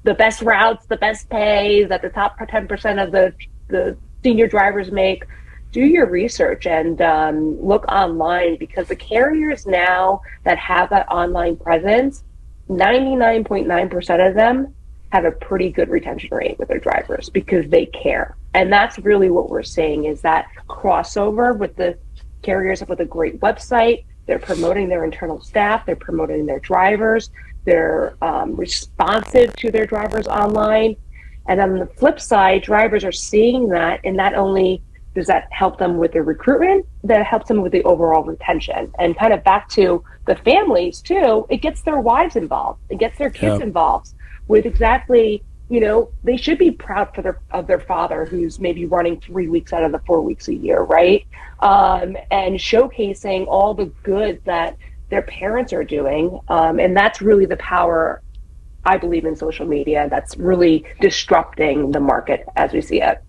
the 0.03 0.13
best 0.13 0.41
routes 0.41 0.85
the 0.87 0.97
best 0.97 1.29
pay 1.29 1.85
that 1.85 2.01
the 2.01 2.09
top 2.09 2.37
10% 2.37 3.03
of 3.03 3.11
the 3.11 3.33
the 3.69 3.97
senior 4.21 4.47
drivers 4.47 4.91
make 4.91 5.23
do 5.71 5.81
your 5.81 6.09
research 6.09 6.67
and 6.67 7.01
um, 7.01 7.61
look 7.61 7.85
online 7.87 8.57
because 8.57 8.87
the 8.87 8.95
carriers 8.95 9.65
now 9.65 10.21
that 10.43 10.57
have 10.57 10.89
that 10.89 11.07
online 11.09 11.55
presence 11.55 12.23
99.9% 12.71 14.27
of 14.27 14.35
them 14.35 14.73
have 15.11 15.25
a 15.25 15.31
pretty 15.31 15.69
good 15.69 15.89
retention 15.89 16.29
rate 16.31 16.57
with 16.57 16.69
their 16.69 16.79
drivers 16.79 17.29
because 17.29 17.67
they 17.69 17.85
care. 17.87 18.37
And 18.53 18.71
that's 18.71 18.97
really 18.99 19.29
what 19.29 19.49
we're 19.49 19.63
seeing 19.63 20.05
is 20.05 20.21
that 20.21 20.47
crossover 20.69 21.57
with 21.57 21.75
the 21.75 21.97
carriers 22.41 22.81
with 22.87 23.01
a 23.01 23.05
great 23.05 23.39
website. 23.41 24.05
They're 24.25 24.39
promoting 24.39 24.87
their 24.87 25.03
internal 25.03 25.41
staff. 25.41 25.85
They're 25.85 25.95
promoting 25.97 26.45
their 26.45 26.59
drivers. 26.59 27.29
They're 27.65 28.15
um, 28.21 28.55
responsive 28.55 29.53
to 29.57 29.71
their 29.71 29.85
drivers 29.85 30.27
online. 30.27 30.95
And 31.47 31.59
on 31.59 31.77
the 31.77 31.87
flip 31.87 32.19
side, 32.19 32.63
drivers 32.63 33.03
are 33.03 33.11
seeing 33.11 33.67
that, 33.69 33.99
and 34.03 34.15
not 34.15 34.35
only 34.35 34.81
does 35.15 35.27
that 35.27 35.47
help 35.51 35.77
them 35.77 35.97
with 35.97 36.13
their 36.13 36.23
recruitment, 36.23 36.85
that 37.03 37.25
helps 37.25 37.47
them 37.47 37.61
with 37.61 37.71
the 37.71 37.83
overall 37.83 38.23
retention. 38.23 38.91
And 38.99 39.17
kind 39.17 39.33
of 39.33 39.43
back 39.43 39.67
to 39.69 40.03
the 40.25 40.35
families 40.35 41.01
too, 41.01 41.45
it 41.49 41.57
gets 41.57 41.81
their 41.81 41.99
wives 41.99 42.35
involved, 42.35 42.79
it 42.89 42.99
gets 42.99 43.17
their 43.17 43.29
kids 43.29 43.59
yep. 43.59 43.61
involved 43.61 44.13
with 44.47 44.65
exactly, 44.65 45.43
you 45.69 45.79
know, 45.79 46.11
they 46.23 46.37
should 46.37 46.57
be 46.57 46.71
proud 46.71 47.13
for 47.13 47.21
their 47.21 47.41
of 47.51 47.67
their 47.67 47.79
father 47.79 48.25
who's 48.25 48.59
maybe 48.59 48.85
running 48.85 49.19
three 49.19 49.47
weeks 49.47 49.73
out 49.73 49.83
of 49.83 49.91
the 49.91 49.99
four 49.99 50.21
weeks 50.21 50.47
a 50.47 50.55
year, 50.55 50.81
right? 50.81 51.25
Um, 51.59 52.17
and 52.31 52.55
showcasing 52.55 53.47
all 53.47 53.73
the 53.73 53.85
good 54.03 54.41
that 54.45 54.77
their 55.09 55.21
parents 55.21 55.73
are 55.73 55.83
doing. 55.83 56.39
Um, 56.47 56.79
and 56.79 56.95
that's 56.95 57.21
really 57.21 57.45
the 57.45 57.57
power 57.57 58.21
I 58.83 58.97
believe 58.97 59.25
in 59.25 59.35
social 59.35 59.67
media 59.67 60.07
that's 60.09 60.35
really 60.37 60.85
disrupting 61.01 61.91
the 61.91 61.99
market 61.99 62.45
as 62.55 62.73
we 62.73 62.81
see 62.81 63.01
it. 63.01 63.21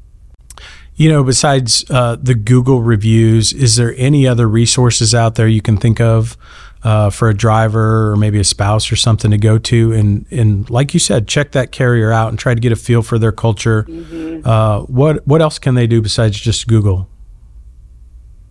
You 0.94 1.10
know, 1.10 1.24
besides 1.24 1.84
uh, 1.90 2.16
the 2.20 2.34
Google 2.34 2.82
reviews, 2.82 3.52
is 3.52 3.76
there 3.76 3.94
any 3.96 4.26
other 4.26 4.46
resources 4.46 5.14
out 5.14 5.36
there 5.36 5.48
you 5.48 5.62
can 5.62 5.76
think 5.76 6.00
of 6.00 6.36
uh, 6.82 7.10
for 7.10 7.28
a 7.30 7.34
driver 7.34 8.10
or 8.10 8.16
maybe 8.16 8.38
a 8.38 8.44
spouse 8.44 8.92
or 8.92 8.96
something 8.96 9.30
to 9.30 9.38
go 9.38 9.58
to? 9.58 9.92
And 9.92 10.26
and 10.30 10.68
like 10.68 10.92
you 10.92 11.00
said, 11.00 11.26
check 11.26 11.52
that 11.52 11.72
carrier 11.72 12.12
out 12.12 12.28
and 12.28 12.38
try 12.38 12.54
to 12.54 12.60
get 12.60 12.72
a 12.72 12.76
feel 12.76 13.02
for 13.02 13.18
their 13.18 13.32
culture. 13.32 13.84
Mm-hmm. 13.84 14.46
Uh, 14.46 14.80
what 14.82 15.26
what 15.26 15.40
else 15.40 15.58
can 15.58 15.74
they 15.74 15.86
do 15.86 16.02
besides 16.02 16.38
just 16.38 16.68
Google? 16.68 17.08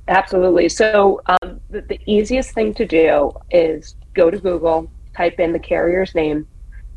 Absolutely. 0.07 0.67
So 0.67 1.21
um, 1.27 1.61
the, 1.69 1.81
the 1.81 1.99
easiest 2.05 2.51
thing 2.51 2.73
to 2.73 2.85
do 2.85 3.31
is 3.51 3.95
go 4.13 4.29
to 4.29 4.37
Google, 4.37 4.91
type 5.15 5.39
in 5.39 5.53
the 5.53 5.59
carrier's 5.59 6.15
name, 6.15 6.47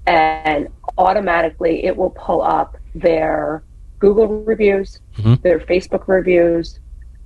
and 0.07 0.69
automatically 0.99 1.85
it 1.85 1.97
will 1.97 2.11
pull 2.11 2.43
up 2.43 2.77
their 2.95 3.63
Google 3.99 4.43
reviews, 4.45 5.01
mm-hmm. 5.17 5.35
their 5.43 5.61
Facebook 5.61 6.09
reviews, 6.09 6.81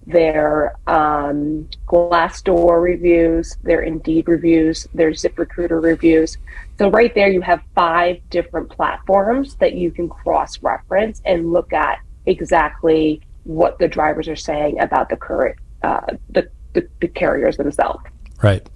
their 0.07 0.77
um, 0.87 1.69
Glassdoor 1.87 2.83
reviews, 2.83 3.57
their 3.63 3.83
Indeed 3.83 4.27
reviews, 4.27 4.87
their 4.95 5.11
ZipRecruiter 5.11 5.83
reviews. 5.83 6.39
So 6.79 6.91
right 6.91 7.15
there, 7.15 7.29
you 7.29 7.43
have 7.43 7.61
five 7.75 8.19
different 8.31 8.71
platforms 8.71 9.57
that 9.57 9.75
you 9.75 9.91
can 9.91 10.09
cross 10.09 10.63
reference 10.63 11.21
and 11.25 11.53
look 11.53 11.73
at 11.73 11.99
exactly 12.27 13.21
what 13.45 13.79
the 13.79 13.89
drivers 13.89 14.29
are 14.29 14.37
saying 14.37 14.81
about 14.81 15.09
the 15.09 15.17
current 15.17 15.57
uh, 15.83 16.01
the, 16.31 16.51
the 16.75 16.89
the 17.01 17.09
carriers 17.09 17.57
themselves. 17.57 18.03
Right. 18.43 18.69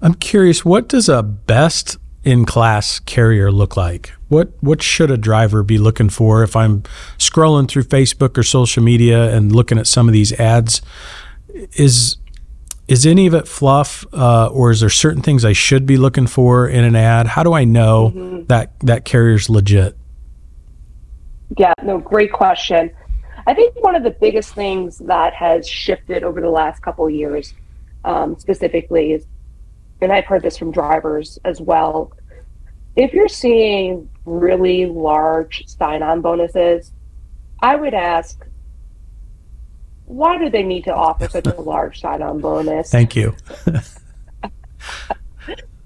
I'm 0.00 0.14
curious, 0.14 0.64
what 0.64 0.88
does 0.88 1.08
a 1.08 1.22
best 1.22 1.98
in 2.24 2.44
class 2.44 3.00
carrier 3.00 3.50
look 3.50 3.76
like? 3.76 4.12
What 4.28 4.52
what 4.60 4.82
should 4.82 5.10
a 5.10 5.16
driver 5.16 5.62
be 5.62 5.78
looking 5.78 6.10
for 6.10 6.42
if 6.42 6.54
I'm 6.56 6.82
scrolling 7.18 7.68
through 7.68 7.84
Facebook 7.84 8.36
or 8.36 8.42
social 8.42 8.82
media 8.82 9.34
and 9.34 9.54
looking 9.54 9.78
at 9.78 9.86
some 9.86 10.08
of 10.08 10.12
these 10.12 10.32
ads? 10.34 10.82
Is 11.74 12.16
is 12.88 13.04
any 13.04 13.26
of 13.26 13.34
it 13.34 13.46
fluff, 13.46 14.06
uh, 14.14 14.46
or 14.46 14.70
is 14.70 14.80
there 14.80 14.88
certain 14.88 15.22
things 15.22 15.44
I 15.44 15.52
should 15.52 15.84
be 15.84 15.98
looking 15.98 16.26
for 16.26 16.66
in 16.66 16.84
an 16.84 16.96
ad? 16.96 17.26
How 17.26 17.42
do 17.42 17.52
I 17.52 17.64
know 17.64 18.12
mm-hmm. 18.14 18.46
that 18.46 18.78
that 18.80 19.04
carrier's 19.04 19.48
legit? 19.50 19.96
Yeah, 21.56 21.72
no, 21.82 21.98
great 21.98 22.32
question. 22.32 22.90
I 23.46 23.54
think 23.54 23.82
one 23.82 23.94
of 23.94 24.02
the 24.02 24.10
biggest 24.10 24.54
things 24.54 24.98
that 24.98 25.32
has 25.32 25.66
shifted 25.66 26.22
over 26.22 26.40
the 26.40 26.50
last 26.50 26.82
couple 26.82 27.06
of 27.06 27.12
years, 27.12 27.54
um, 28.04 28.38
specifically, 28.38 29.12
is 29.12 29.26
and 30.00 30.12
I've 30.12 30.26
heard 30.26 30.42
this 30.42 30.56
from 30.56 30.70
drivers 30.70 31.38
as 31.44 31.60
well. 31.60 32.12
If 32.96 33.12
you're 33.12 33.28
seeing 33.28 34.08
really 34.24 34.86
large 34.86 35.66
sign 35.66 36.02
on 36.02 36.20
bonuses, 36.20 36.92
I 37.60 37.76
would 37.76 37.94
ask, 37.94 38.44
why 40.06 40.38
do 40.38 40.48
they 40.48 40.62
need 40.62 40.84
to 40.84 40.94
offer 40.94 41.28
such 41.28 41.46
a 41.46 41.60
large 41.60 42.00
sign 42.00 42.22
on 42.22 42.40
bonus? 42.40 42.90
Thank 42.90 43.14
you. 43.14 43.34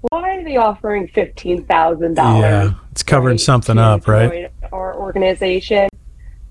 why 0.09 0.37
are 0.37 0.43
they 0.43 0.57
offering 0.57 1.07
$15,000? 1.07 2.15
Yeah, 2.17 2.73
it's 2.91 3.03
covering 3.03 3.37
something 3.37 3.77
up, 3.77 4.07
right? 4.07 4.51
Our 4.71 4.95
organization. 4.95 5.89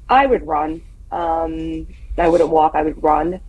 I 0.08 0.26
would 0.26 0.46
run. 0.46 0.82
Um, 1.10 1.86
I 2.18 2.28
wouldn't 2.28 2.50
walk, 2.50 2.74
I 2.74 2.82
would 2.82 3.02
run. 3.02 3.40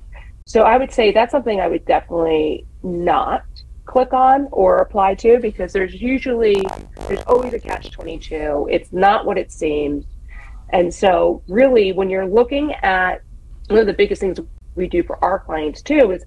So 0.45 0.63
I 0.63 0.77
would 0.77 0.91
say 0.91 1.11
that's 1.11 1.31
something 1.31 1.59
I 1.59 1.67
would 1.67 1.85
definitely 1.85 2.65
not 2.81 3.43
click 3.85 4.13
on 4.13 4.47
or 4.51 4.77
apply 4.77 5.15
to 5.15 5.39
because 5.39 5.73
there's 5.73 5.93
usually 6.01 6.65
there's 7.07 7.23
always 7.27 7.53
a 7.53 7.59
catch 7.59 7.91
22 7.91 8.67
it's 8.71 8.93
not 8.93 9.25
what 9.25 9.37
it 9.37 9.51
seems. 9.51 10.05
And 10.69 10.93
so 10.93 11.43
really 11.47 11.91
when 11.91 12.09
you're 12.09 12.25
looking 12.25 12.73
at 12.81 13.21
one 13.67 13.79
of 13.79 13.87
the 13.87 13.93
biggest 13.93 14.21
things 14.21 14.39
we 14.75 14.87
do 14.87 15.03
for 15.03 15.23
our 15.23 15.39
clients 15.39 15.81
too 15.81 16.11
is 16.11 16.25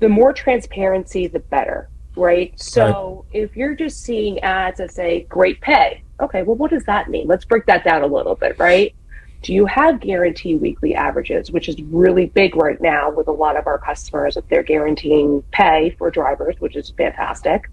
the 0.00 0.08
more 0.08 0.32
transparency 0.32 1.26
the 1.26 1.40
better 1.40 1.90
right? 2.16 2.58
So 2.60 3.24
right. 3.32 3.42
if 3.42 3.56
you're 3.56 3.74
just 3.74 4.02
seeing 4.02 4.40
ads 4.40 4.78
that 4.78 4.90
say 4.90 5.26
great 5.28 5.60
pay 5.60 6.02
okay 6.20 6.42
well 6.42 6.56
what 6.56 6.70
does 6.70 6.84
that 6.84 7.10
mean? 7.10 7.28
Let's 7.28 7.44
break 7.44 7.66
that 7.66 7.84
down 7.84 8.02
a 8.02 8.06
little 8.06 8.34
bit 8.34 8.58
right 8.58 8.94
do 9.42 9.54
you 9.54 9.64
have 9.66 10.00
guarantee 10.00 10.56
weekly 10.56 10.94
averages, 10.94 11.50
which 11.50 11.68
is 11.68 11.80
really 11.84 12.26
big 12.26 12.56
right 12.56 12.80
now 12.80 13.10
with 13.10 13.26
a 13.28 13.32
lot 13.32 13.56
of 13.56 13.66
our 13.66 13.78
customers 13.78 14.36
if 14.36 14.46
they're 14.48 14.62
guaranteeing 14.62 15.42
pay 15.50 15.94
for 15.98 16.10
drivers, 16.10 16.56
which 16.58 16.76
is 16.76 16.90
fantastic. 16.90 17.70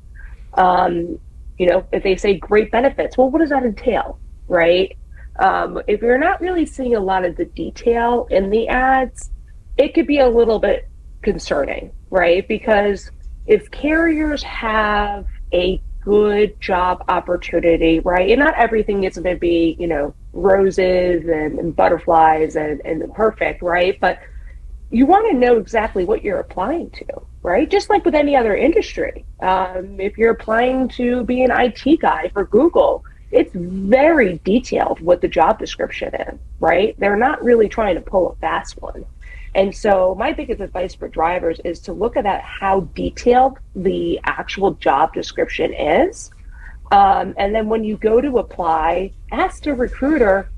Um, 0.54 1.20
you 1.58 1.68
know, 1.68 1.86
if 1.92 2.04
they 2.04 2.16
say 2.16 2.38
great 2.38 2.72
benefits, 2.72 3.18
well, 3.18 3.30
what 3.30 3.40
does 3.40 3.50
that 3.50 3.64
entail, 3.64 4.20
right? 4.48 4.96
Um, 5.40 5.82
if 5.88 6.02
you're 6.02 6.18
not 6.18 6.40
really 6.40 6.66
seeing 6.66 6.96
a 6.96 7.00
lot 7.00 7.26
of 7.26 7.36
the 7.36 7.46
detail 7.46 8.28
in 8.32 8.50
the 8.50 8.68
ads, 8.70 9.30
it 9.78 9.94
could 9.94 10.08
be 10.08 10.20
a 10.20 10.30
little 10.30 10.60
bit 10.60 10.88
concerning, 11.22 11.92
right? 12.10 12.48
Because 12.48 13.12
if 13.46 13.70
carriers 13.72 14.42
have 14.44 15.26
a 15.54 15.82
good 16.08 16.60
job 16.62 17.04
opportunity, 17.10 18.00
right? 18.00 18.30
And 18.30 18.40
not 18.40 18.54
everything 18.58 19.04
is 19.04 19.18
going 19.18 19.36
to 19.36 19.40
be, 19.40 19.76
you 19.78 19.88
know, 19.88 20.16
roses 20.32 21.26
and, 21.28 21.60
and 21.60 21.76
butterflies 21.76 22.56
and, 22.56 22.80
and 22.86 23.14
perfect, 23.14 23.62
right? 23.62 24.00
But 24.00 24.20
you 24.90 25.06
want 25.06 25.30
to 25.30 25.38
know 25.38 25.58
exactly 25.58 26.06
what 26.06 26.24
you're 26.24 26.40
applying 26.40 26.92
to, 26.92 27.06
right? 27.44 27.70
Just 27.70 27.90
like 27.90 28.06
with 28.06 28.16
any 28.16 28.38
other 28.38 28.56
industry. 28.56 29.26
Um, 29.42 30.00
if 30.00 30.18
you're 30.18 30.32
applying 30.32 30.88
to 30.90 31.26
be 31.26 31.44
an 31.44 31.52
IT 31.52 32.00
guy 32.00 32.30
for 32.34 32.46
Google, 32.46 33.04
it's 33.30 33.52
very 33.54 34.40
detailed 34.46 35.02
what 35.02 35.20
the 35.20 35.28
job 35.28 35.60
description 35.60 36.16
is, 36.16 36.40
right? 36.62 36.96
They're 37.00 37.18
not 37.18 37.44
really 37.44 37.68
trying 37.68 37.96
to 37.96 38.02
pull 38.02 38.32
a 38.32 38.36
fast 38.38 38.82
one. 38.82 39.04
And 39.56 39.76
so, 39.76 40.16
my 40.16 40.34
biggest 40.34 40.62
advice 40.62 40.94
for 40.94 41.08
drivers 41.08 41.60
is 41.64 41.80
to 41.82 41.94
look 41.94 42.18
at 42.18 42.26
how 42.42 42.82
detailed 42.94 43.60
the 43.76 44.20
actual 44.24 44.72
job 44.76 45.14
description 45.14 45.74
is. 45.74 46.32
Um, 46.92 47.34
and 47.38 47.54
then, 47.56 47.68
when 47.70 47.84
you 47.84 47.98
go 47.98 48.22
to 48.22 48.38
apply, 48.38 49.14
ask 49.32 49.64
the 49.64 49.74
recruiter 49.74 50.50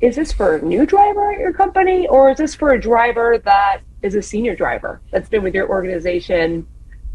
is 0.00 0.16
this 0.16 0.32
for 0.32 0.56
a 0.56 0.62
new 0.62 0.84
driver 0.84 1.32
at 1.32 1.38
your 1.38 1.52
company, 1.52 2.06
or 2.08 2.30
is 2.30 2.38
this 2.38 2.54
for 2.54 2.72
a 2.72 2.80
driver 2.80 3.38
that 3.44 3.80
is 4.02 4.14
a 4.14 4.22
senior 4.22 4.54
driver 4.54 5.00
that's 5.10 5.28
been 5.28 5.42
with 5.42 5.54
your 5.54 5.68
organization 5.68 6.66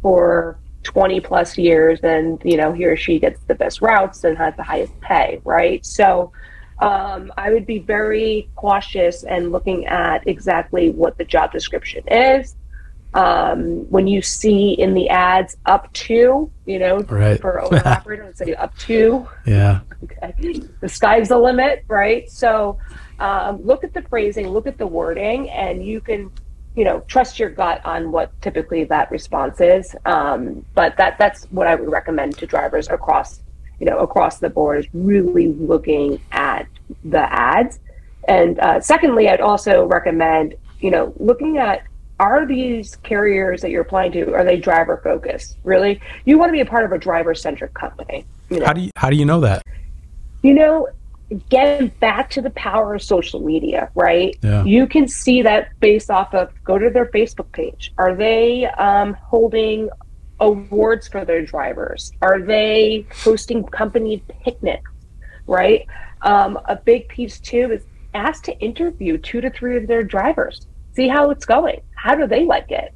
for 0.02 0.60
20 0.84 1.20
plus 1.22 1.58
years 1.58 2.00
and 2.02 2.42
you 2.44 2.58
know 2.58 2.72
he 2.74 2.86
or 2.86 2.96
she 2.96 3.20
gets 3.20 3.40
the 3.44 3.54
best 3.54 3.82
routes 3.82 4.24
and 4.24 4.38
has 4.38 4.56
the 4.56 4.64
highest 4.64 5.00
pay 5.00 5.40
right 5.44 5.86
so 5.86 6.32
um, 6.82 7.32
I 7.38 7.52
would 7.52 7.68
be 7.68 7.80
very 7.80 8.50
cautious 8.56 9.24
and 9.24 9.52
looking 9.52 9.86
at 9.86 10.28
exactly 10.28 10.90
what 10.90 11.18
the 11.18 11.24
job 11.24 11.52
description 11.52 12.04
is. 12.08 12.56
Um, 13.14 13.90
when 13.90 14.08
you 14.08 14.22
see 14.22 14.72
in 14.72 14.94
the 14.94 15.10
ads 15.10 15.58
up 15.66 15.92
to, 15.94 16.50
you 16.66 16.80
know, 16.80 17.00
right. 17.02 17.40
for 17.40 17.62
owner 17.64 17.82
operator, 17.86 18.32
say 18.34 18.56
up 18.56 18.76
to. 18.80 19.28
Yeah. 19.46 19.82
Okay. 20.04 20.62
The 20.80 20.90
sky's 20.90 21.28
the 21.28 21.38
limit, 21.38 21.84
right? 21.88 22.30
So 22.32 22.80
um, 23.20 23.62
look 23.64 23.84
at 23.84 23.94
the 23.94 24.02
phrasing, 24.04 24.48
look 24.48 24.66
at 24.66 24.78
the 24.78 24.88
wording, 24.88 25.50
and 25.50 25.86
you 25.86 26.00
can, 26.00 26.32
you 26.74 26.86
know, 26.86 27.02
trust 27.02 27.38
your 27.38 27.50
gut 27.50 27.86
on 27.86 28.12
what 28.12 28.32
typically 28.42 28.86
that 28.86 29.12
response 29.12 29.60
is. 29.60 29.94
Um, 30.06 30.66
but 30.74 30.96
that 30.98 31.20
that's 31.20 31.44
what 31.52 31.68
I 31.68 31.76
would 31.76 31.92
recommend 31.92 32.38
to 32.38 32.48
drivers 32.48 32.88
across 32.88 33.42
you 33.82 33.88
know, 33.88 33.98
across 33.98 34.38
the 34.38 34.50
board 34.50 34.78
is 34.78 34.86
really 34.94 35.48
looking 35.48 36.22
at 36.32 36.68
the 37.04 37.34
ads. 37.34 37.80
And 38.28 38.60
uh, 38.60 38.80
secondly, 38.80 39.28
I'd 39.28 39.42
also 39.42 39.86
recommend, 39.86 40.54
you 40.80 40.92
know, 40.92 41.14
looking 41.18 41.58
at 41.58 41.84
are 42.20 42.46
these 42.46 42.98
carriers 42.98 43.62
that 43.62 43.72
you're 43.72 43.82
applying 43.82 44.12
to 44.12 44.36
are 44.36 44.46
they 44.46 44.58
driver 44.58 45.02
focused? 45.04 45.58
Really, 45.64 46.00
you 46.26 46.38
want 46.38 46.50
to 46.50 46.54
be 46.54 46.60
a 46.60 46.66
part 46.66 46.86
of 46.86 46.92
a 46.92 47.00
driver 47.00 47.34
centric 47.34 47.74
company. 47.74 48.24
You 48.52 48.60
know? 48.60 48.68
How 48.68 48.74
do 48.74 48.82
you 48.82 48.92
how 48.96 49.10
do 49.10 49.16
you 49.16 49.26
know 49.26 49.40
that? 49.40 49.64
You 50.44 50.54
know, 50.54 50.88
getting 51.50 51.88
back 52.00 52.30
to 52.32 52.42
the 52.42 52.52
power 52.52 52.94
of 52.94 53.02
social 53.02 53.40
media, 53.40 53.90
right? 53.96 54.38
Yeah. 54.44 54.64
You 54.64 54.86
can 54.86 55.08
see 55.08 55.42
that 55.42 55.70
based 55.80 56.12
off 56.12 56.36
of 56.36 56.52
go 56.64 56.78
to 56.78 56.92
their 56.92 57.08
Facebook 57.08 57.52
page. 57.52 57.92
Are 57.98 58.14
they 58.14 58.66
um, 58.78 59.16
holding 59.16 59.90
awards 60.42 61.08
for 61.08 61.24
their 61.24 61.46
drivers? 61.46 62.12
Are 62.22 62.42
they 62.42 63.06
hosting 63.24 63.64
company 63.64 64.24
picnics? 64.44 64.92
Right. 65.48 65.86
Um, 66.24 66.60
a 66.66 66.76
big 66.76 67.08
piece 67.08 67.40
too 67.40 67.72
is 67.72 67.84
ask 68.14 68.44
to 68.44 68.60
interview 68.60 69.18
two 69.18 69.40
to 69.42 69.50
three 69.50 69.78
of 69.78 69.88
their 69.88 70.04
drivers. 70.04 70.68
See 70.94 71.08
how 71.08 71.30
it's 71.30 71.46
going. 71.46 71.82
How 71.96 72.16
do 72.16 72.28
they 72.28 72.44
like 72.44 72.70
it? 72.72 72.94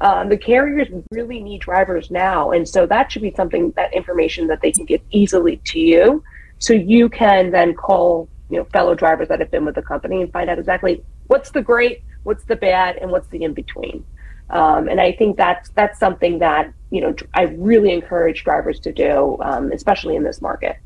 Um, 0.00 0.28
the 0.28 0.36
carriers 0.36 0.88
really 1.10 1.40
need 1.40 1.60
drivers 1.60 2.10
now, 2.10 2.52
and 2.52 2.68
so 2.68 2.86
that 2.86 3.10
should 3.10 3.22
be 3.22 3.32
something 3.34 3.72
that 3.72 3.92
information 3.92 4.46
that 4.46 4.60
they 4.60 4.70
can 4.70 4.84
give 4.84 5.00
easily 5.10 5.56
to 5.64 5.80
you 5.80 6.22
so 6.60 6.72
you 6.72 7.08
can 7.08 7.50
then 7.50 7.74
call, 7.74 8.28
you 8.48 8.58
know, 8.58 8.64
fellow 8.64 8.94
drivers 8.94 9.28
that 9.28 9.40
have 9.40 9.50
been 9.50 9.64
with 9.64 9.74
the 9.74 9.82
company 9.82 10.22
and 10.22 10.32
find 10.32 10.50
out 10.50 10.58
exactly 10.58 11.02
what's 11.26 11.50
the 11.50 11.62
great, 11.62 12.02
what's 12.22 12.44
the 12.44 12.54
bad, 12.54 12.96
and 12.96 13.10
what's 13.10 13.26
the 13.28 13.42
in 13.42 13.54
between. 13.54 14.04
Um, 14.50 14.88
and 14.88 15.00
I 15.00 15.12
think 15.12 15.36
that's 15.36 15.70
that's 15.70 15.98
something 15.98 16.38
that 16.38 16.72
you 16.90 17.00
know 17.00 17.14
I 17.34 17.42
really 17.42 17.92
encourage 17.92 18.44
drivers 18.44 18.80
to 18.80 18.92
do, 18.92 19.38
um, 19.40 19.72
especially 19.72 20.16
in 20.16 20.22
this 20.22 20.40
market. 20.40 20.76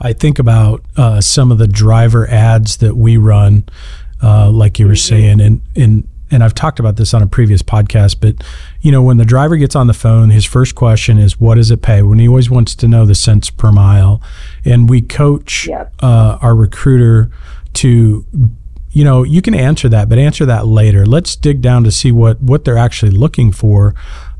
I 0.00 0.12
think 0.12 0.38
about 0.38 0.84
uh, 0.96 1.20
some 1.20 1.52
of 1.52 1.58
the 1.58 1.68
driver 1.68 2.28
ads 2.28 2.78
that 2.78 2.96
we 2.96 3.16
run, 3.16 3.64
uh, 4.22 4.50
like 4.50 4.78
you 4.78 4.86
were 4.86 4.92
mm-hmm. 4.92 5.14
saying, 5.14 5.40
and 5.40 5.60
and 5.76 6.08
and 6.30 6.42
I've 6.42 6.54
talked 6.54 6.80
about 6.80 6.96
this 6.96 7.14
on 7.14 7.22
a 7.22 7.26
previous 7.26 7.62
podcast, 7.62 8.16
but 8.20 8.42
you 8.80 8.90
know, 8.90 9.02
when 9.02 9.18
the 9.18 9.24
driver 9.24 9.56
gets 9.56 9.76
on 9.76 9.86
the 9.86 9.94
phone, 9.94 10.30
his 10.30 10.44
first 10.44 10.74
question 10.74 11.18
is, 11.18 11.38
"What 11.38 11.56
does 11.56 11.70
it 11.70 11.82
pay?" 11.82 12.02
When 12.02 12.18
he 12.18 12.26
always 12.26 12.50
wants 12.50 12.74
to 12.76 12.88
know 12.88 13.06
the 13.06 13.14
cents 13.14 13.50
per 13.50 13.70
mile, 13.70 14.20
and 14.64 14.88
we 14.88 15.00
coach 15.00 15.68
yep. 15.68 15.94
uh, 16.02 16.38
our 16.40 16.56
recruiter 16.56 17.30
to, 17.74 18.24
you 18.94 19.04
know, 19.04 19.24
you 19.24 19.42
can 19.42 19.54
answer 19.54 19.88
that, 19.88 20.08
but 20.08 20.18
answer 20.18 20.46
that 20.46 20.66
later. 20.66 21.04
Let's 21.04 21.34
dig 21.34 21.60
down 21.60 21.84
to 21.84 21.90
see 21.90 22.12
what 22.12 22.40
what 22.40 22.64
they're 22.64 22.78
actually 22.78 23.10
looking 23.10 23.52
for. 23.52 23.94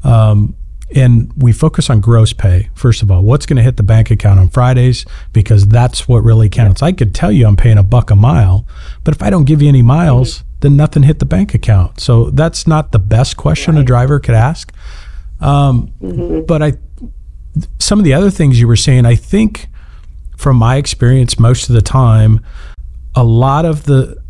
Um, 0.04 0.54
and 0.94 1.32
we 1.36 1.50
focus 1.50 1.88
on 1.88 1.98
gross 1.98 2.34
pay 2.34 2.68
first 2.74 3.02
of 3.02 3.10
all 3.10 3.22
what's 3.22 3.46
going 3.46 3.56
to 3.56 3.62
hit 3.62 3.78
the 3.78 3.82
bank 3.82 4.10
account 4.10 4.38
on 4.38 4.50
fridays 4.50 5.06
because 5.32 5.66
that's 5.66 6.06
what 6.06 6.22
really 6.22 6.48
counts 6.50 6.82
i 6.82 6.92
could 6.92 7.14
tell 7.14 7.32
you 7.32 7.46
i'm 7.46 7.56
paying 7.56 7.78
a 7.78 7.82
buck 7.82 8.10
a 8.10 8.14
mile 8.14 8.66
but 9.02 9.14
if 9.14 9.22
i 9.22 9.30
don't 9.30 9.44
give 9.44 9.62
you 9.62 9.68
any 9.68 9.80
miles 9.80 10.40
mm-hmm. 10.40 10.48
then 10.60 10.76
nothing 10.76 11.02
hit 11.02 11.20
the 11.20 11.24
bank 11.24 11.54
account 11.54 11.98
so 11.98 12.28
that's 12.30 12.66
not 12.66 12.92
the 12.92 12.98
best 12.98 13.34
question 13.38 13.74
right. 13.76 13.80
a 13.80 13.84
driver 13.84 14.20
could 14.20 14.34
ask 14.34 14.74
um, 15.40 15.90
mm-hmm. 16.02 16.42
but 16.44 16.62
i 16.62 16.74
some 17.78 17.98
of 17.98 18.04
the 18.04 18.12
other 18.12 18.30
things 18.30 18.60
you 18.60 18.68
were 18.68 18.76
saying 18.76 19.06
i 19.06 19.14
think 19.14 19.68
from 20.36 20.58
my 20.58 20.76
experience 20.76 21.38
most 21.38 21.70
of 21.70 21.74
the 21.74 21.82
time 21.82 22.44
a 23.14 23.24
lot 23.24 23.64
of 23.64 23.84
the 23.84 24.22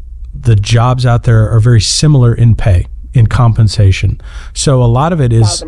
the 0.44 0.56
jobs 0.56 1.04
out 1.06 1.24
there 1.24 1.48
are 1.50 1.60
very 1.60 1.80
similar 1.80 2.34
in 2.34 2.54
pay 2.54 2.86
in 3.12 3.26
compensation. 3.28 4.20
So 4.52 4.82
a 4.82 4.86
lot 4.86 5.12
of 5.12 5.20
it 5.20 5.32
is. 5.32 5.62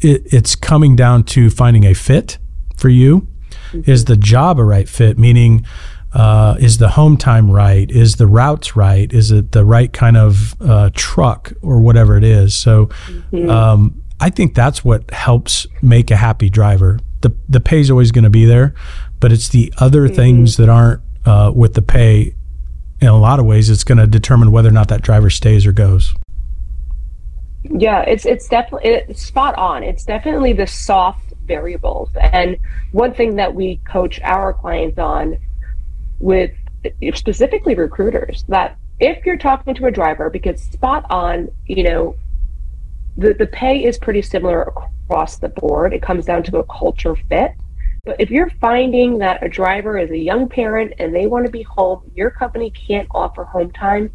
It, 0.00 0.22
it's 0.32 0.54
coming 0.54 0.96
down 0.96 1.24
to 1.24 1.50
finding 1.50 1.84
a 1.84 1.94
fit 1.94 2.38
for 2.76 2.88
you. 2.88 3.26
Mm-hmm. 3.72 3.90
Is 3.90 4.04
the 4.04 4.16
job 4.16 4.58
a 4.58 4.64
right 4.64 4.88
fit? 4.88 5.18
Meaning, 5.18 5.64
uh, 6.12 6.56
is 6.58 6.78
the 6.78 6.90
home 6.90 7.16
time 7.16 7.50
right? 7.50 7.90
Is 7.90 8.16
the 8.16 8.26
routes 8.26 8.76
right? 8.76 9.12
Is 9.12 9.30
it 9.30 9.52
the 9.52 9.64
right 9.64 9.92
kind 9.92 10.16
of 10.16 10.60
uh, 10.60 10.90
truck 10.94 11.52
or 11.62 11.80
whatever 11.80 12.16
it 12.16 12.24
is? 12.24 12.54
So, 12.54 12.86
mm-hmm. 12.86 13.50
um, 13.50 14.02
I 14.20 14.30
think 14.30 14.54
that's 14.54 14.84
what 14.84 15.10
helps 15.10 15.66
make 15.82 16.10
a 16.10 16.16
happy 16.16 16.50
driver. 16.50 16.98
the 17.20 17.34
The 17.48 17.60
pay 17.60 17.80
is 17.80 17.90
always 17.90 18.10
going 18.10 18.24
to 18.24 18.30
be 18.30 18.46
there, 18.46 18.74
but 19.20 19.32
it's 19.32 19.48
the 19.48 19.72
other 19.78 20.06
mm-hmm. 20.06 20.16
things 20.16 20.56
that 20.56 20.68
aren't 20.68 21.02
uh, 21.24 21.52
with 21.54 21.74
the 21.74 21.82
pay. 21.82 22.34
In 23.00 23.08
a 23.08 23.16
lot 23.16 23.38
of 23.38 23.46
ways, 23.46 23.70
it's 23.70 23.84
going 23.84 23.98
to 23.98 24.06
determine 24.06 24.50
whether 24.50 24.68
or 24.68 24.72
not 24.72 24.88
that 24.88 25.02
driver 25.02 25.30
stays 25.30 25.66
or 25.66 25.72
goes. 25.72 26.14
Yeah, 27.62 28.02
it's 28.02 28.24
it's 28.24 28.48
definitely 28.48 28.90
it's 28.90 29.22
spot 29.22 29.56
on. 29.56 29.82
It's 29.82 30.04
definitely 30.04 30.52
the 30.52 30.66
soft 30.66 31.32
variables. 31.44 32.10
And 32.20 32.56
one 32.92 33.14
thing 33.14 33.36
that 33.36 33.54
we 33.54 33.80
coach 33.88 34.20
our 34.22 34.52
clients 34.52 34.98
on 34.98 35.38
with 36.18 36.52
specifically 37.14 37.74
recruiters 37.74 38.44
that 38.48 38.76
if 39.00 39.24
you're 39.24 39.36
talking 39.36 39.74
to 39.74 39.86
a 39.86 39.90
driver 39.90 40.30
because 40.30 40.60
spot 40.60 41.04
on, 41.10 41.48
you 41.66 41.84
know, 41.84 42.16
the, 43.16 43.34
the 43.34 43.46
pay 43.46 43.84
is 43.84 43.98
pretty 43.98 44.22
similar 44.22 44.62
across 44.62 45.38
the 45.38 45.48
board. 45.48 45.92
It 45.92 46.02
comes 46.02 46.26
down 46.26 46.42
to 46.44 46.58
a 46.58 46.64
culture 46.64 47.16
fit. 47.28 47.52
But 48.04 48.20
if 48.20 48.30
you're 48.30 48.50
finding 48.60 49.18
that 49.18 49.42
a 49.42 49.48
driver 49.48 49.98
is 49.98 50.10
a 50.10 50.18
young 50.18 50.48
parent 50.48 50.94
and 50.98 51.14
they 51.14 51.26
want 51.26 51.46
to 51.46 51.52
be 51.52 51.62
home, 51.62 52.10
your 52.14 52.30
company 52.30 52.70
can't 52.70 53.08
offer 53.10 53.44
home 53.44 53.70
time, 53.70 54.10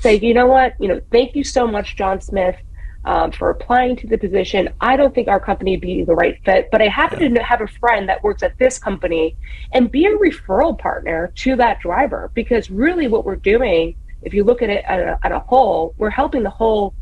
say, 0.00 0.16
you 0.16 0.34
know 0.34 0.46
what, 0.46 0.74
you 0.80 0.88
know, 0.88 1.00
thank 1.12 1.36
you 1.36 1.44
so 1.44 1.66
much, 1.66 1.96
John 1.96 2.20
Smith 2.20 2.56
um, 3.04 3.32
for 3.32 3.50
applying 3.50 3.96
to 3.96 4.06
the 4.06 4.18
position. 4.18 4.68
I 4.80 4.96
don't 4.96 5.14
think 5.14 5.28
our 5.28 5.40
company 5.40 5.72
would 5.72 5.80
be 5.80 6.04
the 6.04 6.14
right 6.14 6.38
fit, 6.44 6.68
but 6.70 6.82
I 6.82 6.88
happen 6.88 7.34
to 7.34 7.42
have 7.42 7.60
a 7.60 7.66
friend 7.66 8.08
that 8.08 8.22
works 8.22 8.42
at 8.42 8.58
this 8.58 8.78
company 8.78 9.36
and 9.72 9.90
be 9.90 10.06
a 10.06 10.16
referral 10.16 10.78
partner 10.78 11.32
to 11.36 11.56
that 11.56 11.80
driver 11.80 12.30
because 12.34 12.70
really 12.70 13.08
what 13.08 13.24
we're 13.24 13.36
doing, 13.36 13.96
if 14.22 14.34
you 14.34 14.44
look 14.44 14.62
at 14.62 14.70
it 14.70 14.84
at 14.86 15.00
a, 15.00 15.18
at 15.22 15.32
a 15.32 15.40
whole, 15.40 15.94
we're 15.96 16.10
helping 16.10 16.42
the 16.42 16.50
whole 16.50 16.94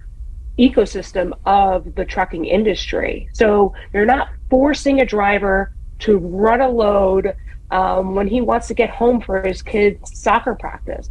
ecosystem 0.58 1.32
of 1.46 1.94
the 1.94 2.04
trucking 2.04 2.44
industry. 2.44 3.28
So 3.32 3.74
you're 3.92 4.06
not 4.06 4.28
forcing 4.50 5.00
a 5.00 5.06
driver 5.06 5.72
to 6.00 6.18
run 6.18 6.60
a 6.60 6.68
load 6.68 7.34
um, 7.70 8.14
when 8.14 8.28
he 8.28 8.40
wants 8.40 8.68
to 8.68 8.74
get 8.74 8.90
home 8.90 9.20
for 9.20 9.42
his 9.42 9.62
kids' 9.62 10.18
soccer 10.18 10.54
practice, 10.54 11.10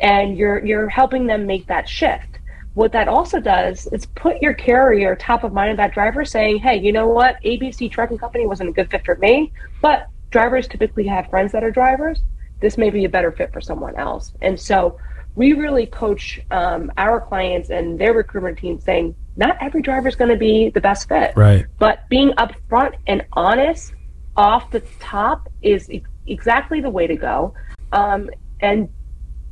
and 0.00 0.36
you're 0.36 0.64
you're 0.64 0.88
helping 0.88 1.26
them 1.26 1.46
make 1.46 1.66
that 1.66 1.88
shift 1.88 2.36
what 2.76 2.92
that 2.92 3.08
also 3.08 3.40
does 3.40 3.86
is 3.86 4.04
put 4.04 4.42
your 4.42 4.52
carrier 4.52 5.16
top 5.16 5.44
of 5.44 5.52
mind 5.54 5.70
of 5.70 5.76
that 5.78 5.94
driver 5.94 6.26
saying, 6.26 6.58
hey, 6.58 6.76
you 6.76 6.92
know 6.92 7.08
what? 7.08 7.42
ABC 7.42 7.90
Trucking 7.90 8.18
Company 8.18 8.46
wasn't 8.46 8.68
a 8.68 8.72
good 8.72 8.90
fit 8.90 9.02
for 9.02 9.16
me, 9.16 9.50
but 9.80 10.08
drivers 10.30 10.68
typically 10.68 11.06
have 11.06 11.26
friends 11.30 11.52
that 11.52 11.64
are 11.64 11.70
drivers. 11.70 12.20
This 12.60 12.76
may 12.76 12.90
be 12.90 13.06
a 13.06 13.08
better 13.08 13.32
fit 13.32 13.50
for 13.50 13.62
someone 13.62 13.96
else. 13.96 14.34
And 14.42 14.60
so 14.60 14.98
we 15.36 15.54
really 15.54 15.86
coach 15.86 16.38
um, 16.50 16.92
our 16.98 17.18
clients 17.18 17.70
and 17.70 17.98
their 17.98 18.12
recruitment 18.12 18.58
team 18.58 18.78
saying, 18.78 19.14
not 19.36 19.56
every 19.62 19.80
driver 19.80 20.08
is 20.08 20.14
going 20.14 20.30
to 20.30 20.36
be 20.36 20.68
the 20.68 20.80
best 20.80 21.08
fit. 21.08 21.32
Right. 21.34 21.64
But 21.78 22.06
being 22.10 22.32
upfront 22.32 22.96
and 23.06 23.24
honest 23.32 23.94
off 24.36 24.70
the 24.70 24.80
top 25.00 25.48
is 25.62 25.90
exactly 26.26 26.80
the 26.80 26.90
way 26.90 27.06
to 27.06 27.16
go. 27.16 27.54
Um, 27.92 28.30
and 28.60 28.88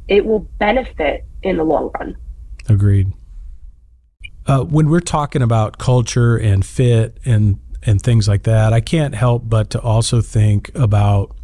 it 0.09 0.25
will 0.25 0.40
benefit 0.59 1.25
in 1.42 1.57
the 1.57 1.64
long 1.64 1.90
run. 1.99 2.16
Agreed. 2.68 3.12
Uh, 4.47 4.62
when 4.64 4.88
we're 4.88 5.01
talking 5.01 5.42
about 5.42 5.79
culture 5.79 6.37
and 6.37 6.64
fit 6.64 7.18
and 7.25 7.59
and 7.87 8.01
things 8.01 8.27
like 8.27 8.44
that, 8.44 8.73
I 8.73 8.81
can't 8.81 9.14
help 9.14 9.42
but 9.47 9.68
to 9.70 9.81
also 9.81 10.23
think 10.23 10.75
about 10.75 11.37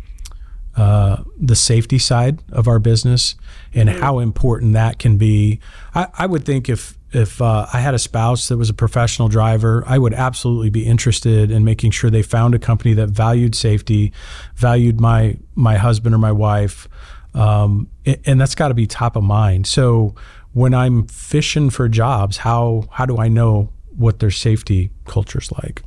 uh, 0.75 1.23
the 1.39 1.55
safety 1.55 1.99
side 1.99 2.43
of 2.51 2.67
our 2.67 2.79
business 2.79 3.35
and 3.75 3.89
mm-hmm. 3.89 4.01
how 4.01 4.21
important 4.21 4.73
that 4.73 4.99
can 4.99 5.19
be. 5.19 5.61
I, 5.95 6.09
I 6.19 6.27
would 6.27 6.47
think 6.47 6.69
if 6.69 6.97
if 7.13 7.43
uh, 7.43 7.67
I 7.73 7.81
had 7.81 7.95
a 7.95 7.99
spouse 7.99 8.49
that 8.49 8.57
was 8.57 8.71
a 8.71 8.75
professional 8.75 9.29
driver, 9.29 9.83
I 9.87 9.99
would 9.99 10.15
absolutely 10.15 10.71
be 10.71 10.87
interested 10.87 11.51
in 11.51 11.65
making 11.65 11.91
sure 11.91 12.11
they 12.11 12.23
found 12.23 12.55
a 12.55 12.59
company 12.59 12.95
that 12.95 13.09
valued 13.09 13.55
safety, 13.55 14.13
valued 14.55 15.01
my 15.01 15.37
my 15.55 15.77
husband 15.77 16.15
or 16.15 16.19
my 16.19 16.33
wife, 16.33 16.89
um, 17.35 17.89
and 18.25 18.41
that's 18.41 18.55
got 18.55 18.69
to 18.69 18.75
be 18.75 18.87
top 18.87 19.17
of 19.17 19.25
mind. 19.25 19.67
So 19.67 20.15
when 20.53 20.75
I'm 20.75 21.07
fishing 21.07 21.71
for 21.71 21.89
jobs, 21.89 22.39
how 22.39 22.85
how 22.91 23.07
do 23.07 23.19
I 23.19 23.29
know 23.29 23.73
what 23.97 24.21
their 24.21 24.31
safety 24.31 24.91
culture's 25.05 25.51
like? 25.63 25.83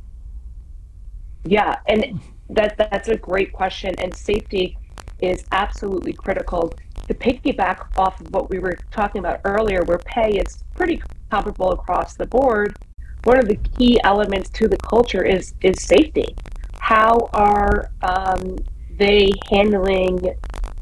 Yeah, 1.44 1.76
and 1.86 2.20
that 2.50 2.76
that's 2.76 3.08
a 3.08 3.16
great 3.16 3.52
question. 3.52 3.94
And 3.98 4.14
safety 4.14 4.76
is 5.20 5.44
absolutely 5.52 6.12
critical. 6.12 6.72
To 7.08 7.14
piggyback 7.14 7.86
off 7.98 8.18
of 8.20 8.32
what 8.32 8.48
we 8.48 8.58
were 8.58 8.78
talking 8.90 9.18
about 9.18 9.40
earlier, 9.44 9.82
where 9.84 9.98
pay 9.98 10.38
is 10.38 10.64
pretty 10.74 11.02
comparable 11.34 11.72
across 11.72 12.14
the 12.14 12.26
board, 12.26 12.76
one 13.24 13.38
of 13.38 13.48
the 13.48 13.56
key 13.56 13.98
elements 14.04 14.48
to 14.50 14.68
the 14.68 14.76
culture 14.76 15.24
is 15.24 15.54
is 15.62 15.82
safety. 15.82 16.34
How 16.78 17.28
are 17.32 17.90
um, 18.02 18.56
they 18.90 19.30
handling 19.50 20.18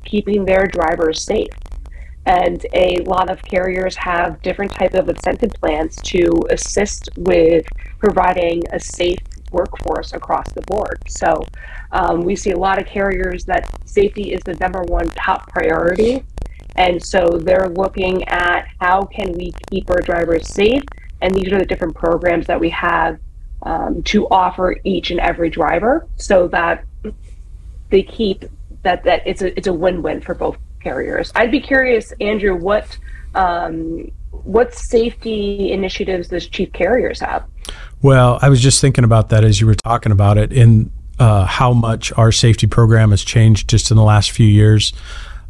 keeping 0.04 0.44
their 0.44 0.66
drivers 0.66 1.24
safe? 1.24 1.56
and 2.24 2.64
a 2.72 2.98
lot 3.04 3.28
of 3.28 3.42
carriers 3.42 3.96
have 3.96 4.40
different 4.42 4.72
type 4.72 4.94
of 4.94 5.08
incentive 5.08 5.50
plans 5.60 5.96
to 5.96 6.30
assist 6.50 7.08
with 7.16 7.66
providing 7.98 8.62
a 8.72 8.78
safe 8.78 9.18
workforce 9.50 10.12
across 10.12 10.48
the 10.52 10.62
board. 10.62 10.98
So 11.08 11.42
um, 11.90 12.20
we 12.20 12.36
see 12.36 12.52
a 12.52 12.56
lot 12.56 12.80
of 12.80 12.86
carriers 12.86 13.44
that 13.46 13.68
safety 13.84 14.32
is 14.32 14.40
the 14.44 14.54
number 14.54 14.82
one 14.82 15.08
top 15.08 15.50
priority. 15.50 16.24
And 16.76 17.04
so 17.04 17.28
they're 17.28 17.68
looking 17.68 18.26
at 18.28 18.66
how 18.80 19.02
can 19.02 19.32
we 19.32 19.52
keep 19.70 19.90
our 19.90 20.00
drivers 20.00 20.48
safe? 20.48 20.82
And 21.20 21.34
these 21.34 21.52
are 21.52 21.58
the 21.58 21.66
different 21.66 21.94
programs 21.94 22.46
that 22.46 22.58
we 22.58 22.70
have 22.70 23.18
um, 23.62 24.02
to 24.04 24.26
offer 24.28 24.76
each 24.84 25.10
and 25.10 25.20
every 25.20 25.50
driver 25.50 26.06
so 26.16 26.48
that 26.48 26.84
they 27.90 28.02
keep 28.02 28.44
that 28.82 29.04
that 29.04 29.22
it's 29.26 29.42
a 29.42 29.56
it's 29.56 29.68
a 29.68 29.72
win 29.72 30.02
win 30.02 30.20
for 30.20 30.34
both 30.34 30.58
carriers. 30.82 31.30
I'd 31.34 31.50
be 31.50 31.60
curious, 31.60 32.12
Andrew, 32.20 32.56
what 32.56 32.98
um, 33.34 34.10
what 34.30 34.74
safety 34.74 35.70
initiatives 35.70 36.28
does 36.28 36.48
chief 36.48 36.72
carriers 36.72 37.20
have? 37.20 37.44
Well, 38.00 38.38
I 38.42 38.48
was 38.48 38.60
just 38.60 38.80
thinking 38.80 39.04
about 39.04 39.28
that 39.28 39.44
as 39.44 39.60
you 39.60 39.66
were 39.66 39.76
talking 39.76 40.10
about 40.10 40.38
it, 40.38 40.52
in 40.52 40.90
uh, 41.18 41.44
how 41.44 41.72
much 41.72 42.12
our 42.14 42.32
safety 42.32 42.66
program 42.66 43.10
has 43.10 43.22
changed 43.22 43.68
just 43.68 43.90
in 43.90 43.96
the 43.96 44.02
last 44.02 44.32
few 44.32 44.46
years. 44.46 44.92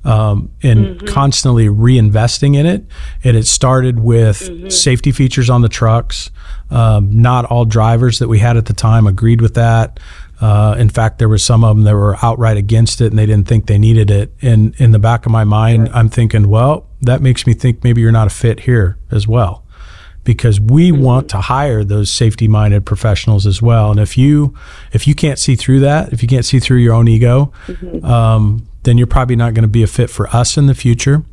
Um, 0.04 0.50
and 0.64 0.84
mm-hmm. 0.84 1.06
constantly 1.06 1.68
reinvesting 1.68 2.56
in 2.56 2.66
it. 2.66 2.84
And 3.22 3.36
it 3.36 3.46
started 3.46 4.00
with 4.00 4.40
mm-hmm. 4.40 4.68
safety 4.68 5.12
features 5.12 5.48
on 5.48 5.62
the 5.62 5.68
trucks. 5.68 6.30
Um, 6.70 7.22
not 7.22 7.44
all 7.44 7.64
drivers 7.64 8.18
that 8.18 8.26
we 8.26 8.40
had 8.40 8.56
at 8.56 8.66
the 8.66 8.72
time 8.72 9.06
agreed 9.06 9.40
with 9.40 9.54
that. 9.54 10.00
Uh, 10.40 10.74
in 10.76 10.88
fact, 10.88 11.20
there 11.20 11.28
were 11.28 11.38
some 11.38 11.62
of 11.62 11.76
them 11.76 11.84
that 11.84 11.94
were 11.94 12.16
outright 12.20 12.56
against 12.56 13.00
it 13.00 13.12
and 13.12 13.18
they 13.18 13.26
didn't 13.26 13.46
think 13.46 13.66
they 13.66 13.78
needed 13.78 14.10
it. 14.10 14.32
And 14.42 14.74
in 14.80 14.90
the 14.90 14.98
back 14.98 15.24
of 15.24 15.30
my 15.30 15.44
mind, 15.44 15.88
I'm 15.94 16.08
thinking, 16.08 16.48
well, 16.48 16.88
that 17.02 17.22
makes 17.22 17.46
me 17.46 17.54
think 17.54 17.84
maybe 17.84 18.00
you're 18.00 18.10
not 18.10 18.26
a 18.26 18.30
fit 18.30 18.60
here 18.60 18.98
as 19.12 19.28
well. 19.28 19.64
Because 20.24 20.60
we 20.60 20.90
mm-hmm. 20.90 21.02
want 21.02 21.28
to 21.30 21.40
hire 21.40 21.84
those 21.84 22.10
safety-minded 22.10 22.84
professionals 22.84 23.46
as 23.46 23.60
well, 23.60 23.90
and 23.90 23.98
if 23.98 24.16
you 24.16 24.54
if 24.92 25.06
you 25.08 25.16
can't 25.16 25.36
see 25.36 25.56
through 25.56 25.80
that, 25.80 26.12
if 26.12 26.22
you 26.22 26.28
can't 26.28 26.44
see 26.44 26.60
through 26.60 26.76
your 26.78 26.94
own 26.94 27.08
ego, 27.08 27.52
mm-hmm. 27.66 28.04
um, 28.04 28.64
then 28.84 28.98
you're 28.98 29.06
probably 29.06 29.36
not 29.36 29.54
going 29.54 29.62
to 29.62 29.68
be 29.68 29.82
a 29.82 29.86
fit 29.86 30.10
for 30.10 30.28
us 30.28 30.56
in 30.56 30.66
the 30.66 30.74
future. 30.74 31.24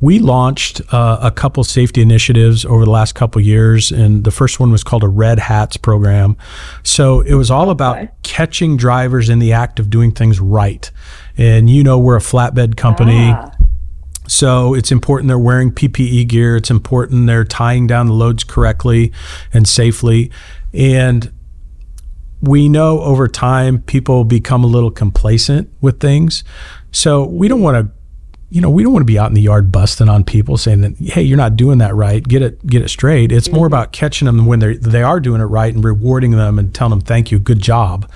We 0.00 0.20
launched 0.20 0.80
uh, 0.92 1.18
a 1.20 1.32
couple 1.32 1.64
safety 1.64 2.02
initiatives 2.02 2.64
over 2.64 2.84
the 2.84 2.90
last 2.90 3.16
couple 3.16 3.40
years, 3.40 3.90
and 3.90 4.22
the 4.22 4.30
first 4.30 4.60
one 4.60 4.70
was 4.70 4.84
called 4.84 5.02
a 5.02 5.08
Red 5.08 5.40
Hats 5.40 5.76
program. 5.76 6.36
So 6.84 7.20
it 7.20 7.34
was 7.34 7.50
all 7.50 7.70
about 7.70 7.98
okay. 7.98 8.10
catching 8.22 8.76
drivers 8.76 9.28
in 9.28 9.40
the 9.40 9.52
act 9.52 9.80
of 9.80 9.90
doing 9.90 10.12
things 10.12 10.38
right. 10.38 10.88
And 11.36 11.68
you 11.68 11.82
know, 11.82 11.98
we're 11.98 12.16
a 12.16 12.20
flatbed 12.20 12.76
company. 12.76 13.32
Ah. 13.32 13.50
So 14.28 14.74
it's 14.74 14.92
important 14.92 15.28
they're 15.28 15.38
wearing 15.38 15.72
PPE 15.72 16.28
gear. 16.28 16.56
It's 16.56 16.70
important 16.70 17.26
they're 17.26 17.44
tying 17.44 17.86
down 17.86 18.06
the 18.06 18.12
loads 18.12 18.44
correctly 18.44 19.10
and 19.52 19.66
safely. 19.66 20.30
And 20.72 21.32
we 22.40 22.68
know 22.68 23.00
over 23.00 23.26
time 23.26 23.82
people 23.82 24.24
become 24.24 24.62
a 24.62 24.66
little 24.66 24.90
complacent 24.90 25.70
with 25.80 25.98
things. 25.98 26.44
So 26.92 27.24
we 27.24 27.48
don't 27.48 27.62
want 27.62 27.86
to 27.86 27.92
you 28.50 28.62
know, 28.62 28.70
we 28.70 28.82
don't 28.82 28.92
want 28.92 29.02
to 29.02 29.06
be 29.06 29.18
out 29.18 29.28
in 29.28 29.34
the 29.34 29.42
yard 29.42 29.70
busting 29.70 30.08
on 30.08 30.24
people 30.24 30.56
saying 30.56 30.80
that, 30.80 30.96
hey, 30.98 31.20
you're 31.20 31.36
not 31.36 31.56
doing 31.56 31.78
that 31.78 31.94
right. 31.94 32.26
Get 32.26 32.40
it, 32.40 32.66
get 32.66 32.80
it 32.80 32.88
straight. 32.88 33.30
It's 33.30 33.50
more 33.50 33.66
mm-hmm. 33.66 33.74
about 33.74 33.92
catching 33.92 34.24
them 34.24 34.46
when 34.46 34.60
they 34.60 34.76
they 34.76 35.02
are 35.02 35.20
doing 35.20 35.40
it 35.40 35.46
right 35.46 35.74
and 35.74 35.84
rewarding 35.84 36.30
them 36.30 36.58
and 36.58 36.74
telling 36.74 36.90
them 36.90 37.00
thank 37.00 37.30
you, 37.30 37.38
good 37.38 37.60
job. 37.60 38.10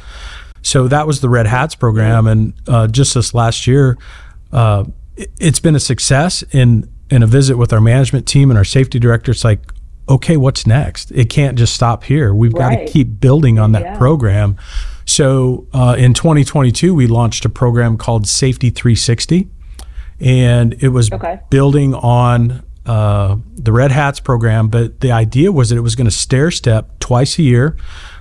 So 0.62 0.88
that 0.88 1.06
was 1.06 1.20
the 1.20 1.28
Red 1.28 1.46
Hats 1.46 1.74
program, 1.74 2.26
and 2.26 2.54
uh, 2.68 2.86
just 2.86 3.14
this 3.14 3.34
last 3.34 3.66
year, 3.66 3.98
uh, 4.52 4.84
it, 5.16 5.30
has 5.40 5.60
been 5.60 5.74
a 5.74 5.80
success. 5.80 6.42
In 6.52 6.88
in 7.10 7.22
a 7.22 7.26
visit 7.26 7.58
with 7.58 7.72
our 7.72 7.80
management 7.80 8.26
team 8.26 8.50
and 8.50 8.56
our 8.56 8.64
safety 8.64 8.98
director, 8.98 9.32
it's 9.32 9.44
like, 9.44 9.60
okay, 10.08 10.36
what's 10.36 10.66
next? 10.66 11.10
It 11.10 11.28
can't 11.28 11.58
just 11.58 11.74
stop 11.74 12.04
here. 12.04 12.32
We've 12.32 12.54
right. 12.54 12.78
got 12.78 12.86
to 12.86 12.92
keep 12.92 13.20
building 13.20 13.58
on 13.58 13.72
that 13.72 13.82
yeah. 13.82 13.98
program. 13.98 14.56
So 15.12 15.66
uh, 15.74 15.94
in 15.98 16.14
2022, 16.14 16.94
we 16.94 17.06
launched 17.06 17.44
a 17.44 17.50
program 17.50 17.98
called 17.98 18.26
Safety 18.26 18.70
360 18.70 19.46
and 20.20 20.74
it 20.82 20.88
was 20.88 21.12
okay. 21.12 21.38
building 21.50 21.94
on 21.94 22.62
uh, 22.86 23.36
the 23.54 23.72
Red 23.72 23.92
Hats 23.92 24.20
program. 24.20 24.68
But 24.68 25.00
the 25.00 25.12
idea 25.12 25.52
was 25.52 25.68
that 25.68 25.76
it 25.76 25.82
was 25.82 25.96
going 25.96 26.06
to 26.06 26.10
stair 26.10 26.50
step 26.50 26.98
twice 26.98 27.38
a 27.38 27.42
year. 27.42 27.76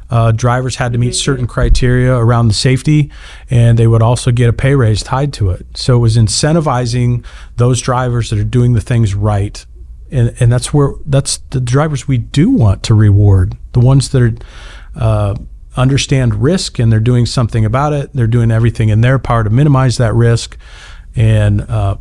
Uh, 0.09 0.33
drivers 0.33 0.75
had 0.75 0.91
to 0.91 0.97
meet 0.97 1.11
mm-hmm. 1.11 1.23
certain 1.23 1.47
criteria 1.47 2.13
around 2.13 2.49
the 2.49 2.53
safety, 2.53 3.09
and 3.49 3.79
they 3.79 3.87
would 3.87 4.01
also 4.01 4.29
get 4.33 4.49
a 4.49 4.53
pay 4.53 4.75
raise 4.75 5.01
tied 5.01 5.31
to 5.31 5.49
it. 5.51 5.65
So 5.75 5.95
it 5.95 5.99
was 5.99 6.17
incentivizing 6.17 7.23
those 7.55 7.79
drivers 7.79 8.29
that 8.31 8.39
are 8.39 8.43
doing 8.43 8.73
the 8.73 8.81
things 8.81 9.15
right, 9.15 9.65
and 10.11 10.35
and 10.41 10.51
that's 10.51 10.73
where 10.73 10.95
that's 11.05 11.37
the 11.51 11.61
drivers 11.61 12.09
we 12.09 12.17
do 12.17 12.49
want 12.49 12.83
to 12.83 12.93
reward, 12.93 13.57
the 13.71 13.79
ones 13.79 14.09
that 14.09 14.21
are. 14.21 14.33
Uh, 14.93 15.35
understand 15.75 16.41
risk 16.41 16.79
and 16.79 16.91
they're 16.91 16.99
doing 16.99 17.25
something 17.25 17.65
about 17.65 17.93
it. 17.93 18.11
They're 18.13 18.27
doing 18.27 18.51
everything 18.51 18.89
in 18.89 19.01
their 19.01 19.19
power 19.19 19.43
to 19.43 19.49
minimize 19.49 19.97
that 19.97 20.13
risk 20.13 20.57
and 21.15 21.61
uh, 21.61 21.97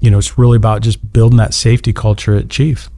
you 0.00 0.10
know 0.10 0.18
it's 0.18 0.38
really 0.38 0.56
about 0.56 0.82
just 0.82 1.12
building 1.12 1.38
that 1.38 1.54
safety 1.54 1.92
culture 1.92 2.34
at 2.34 2.48
Chief. 2.48 2.90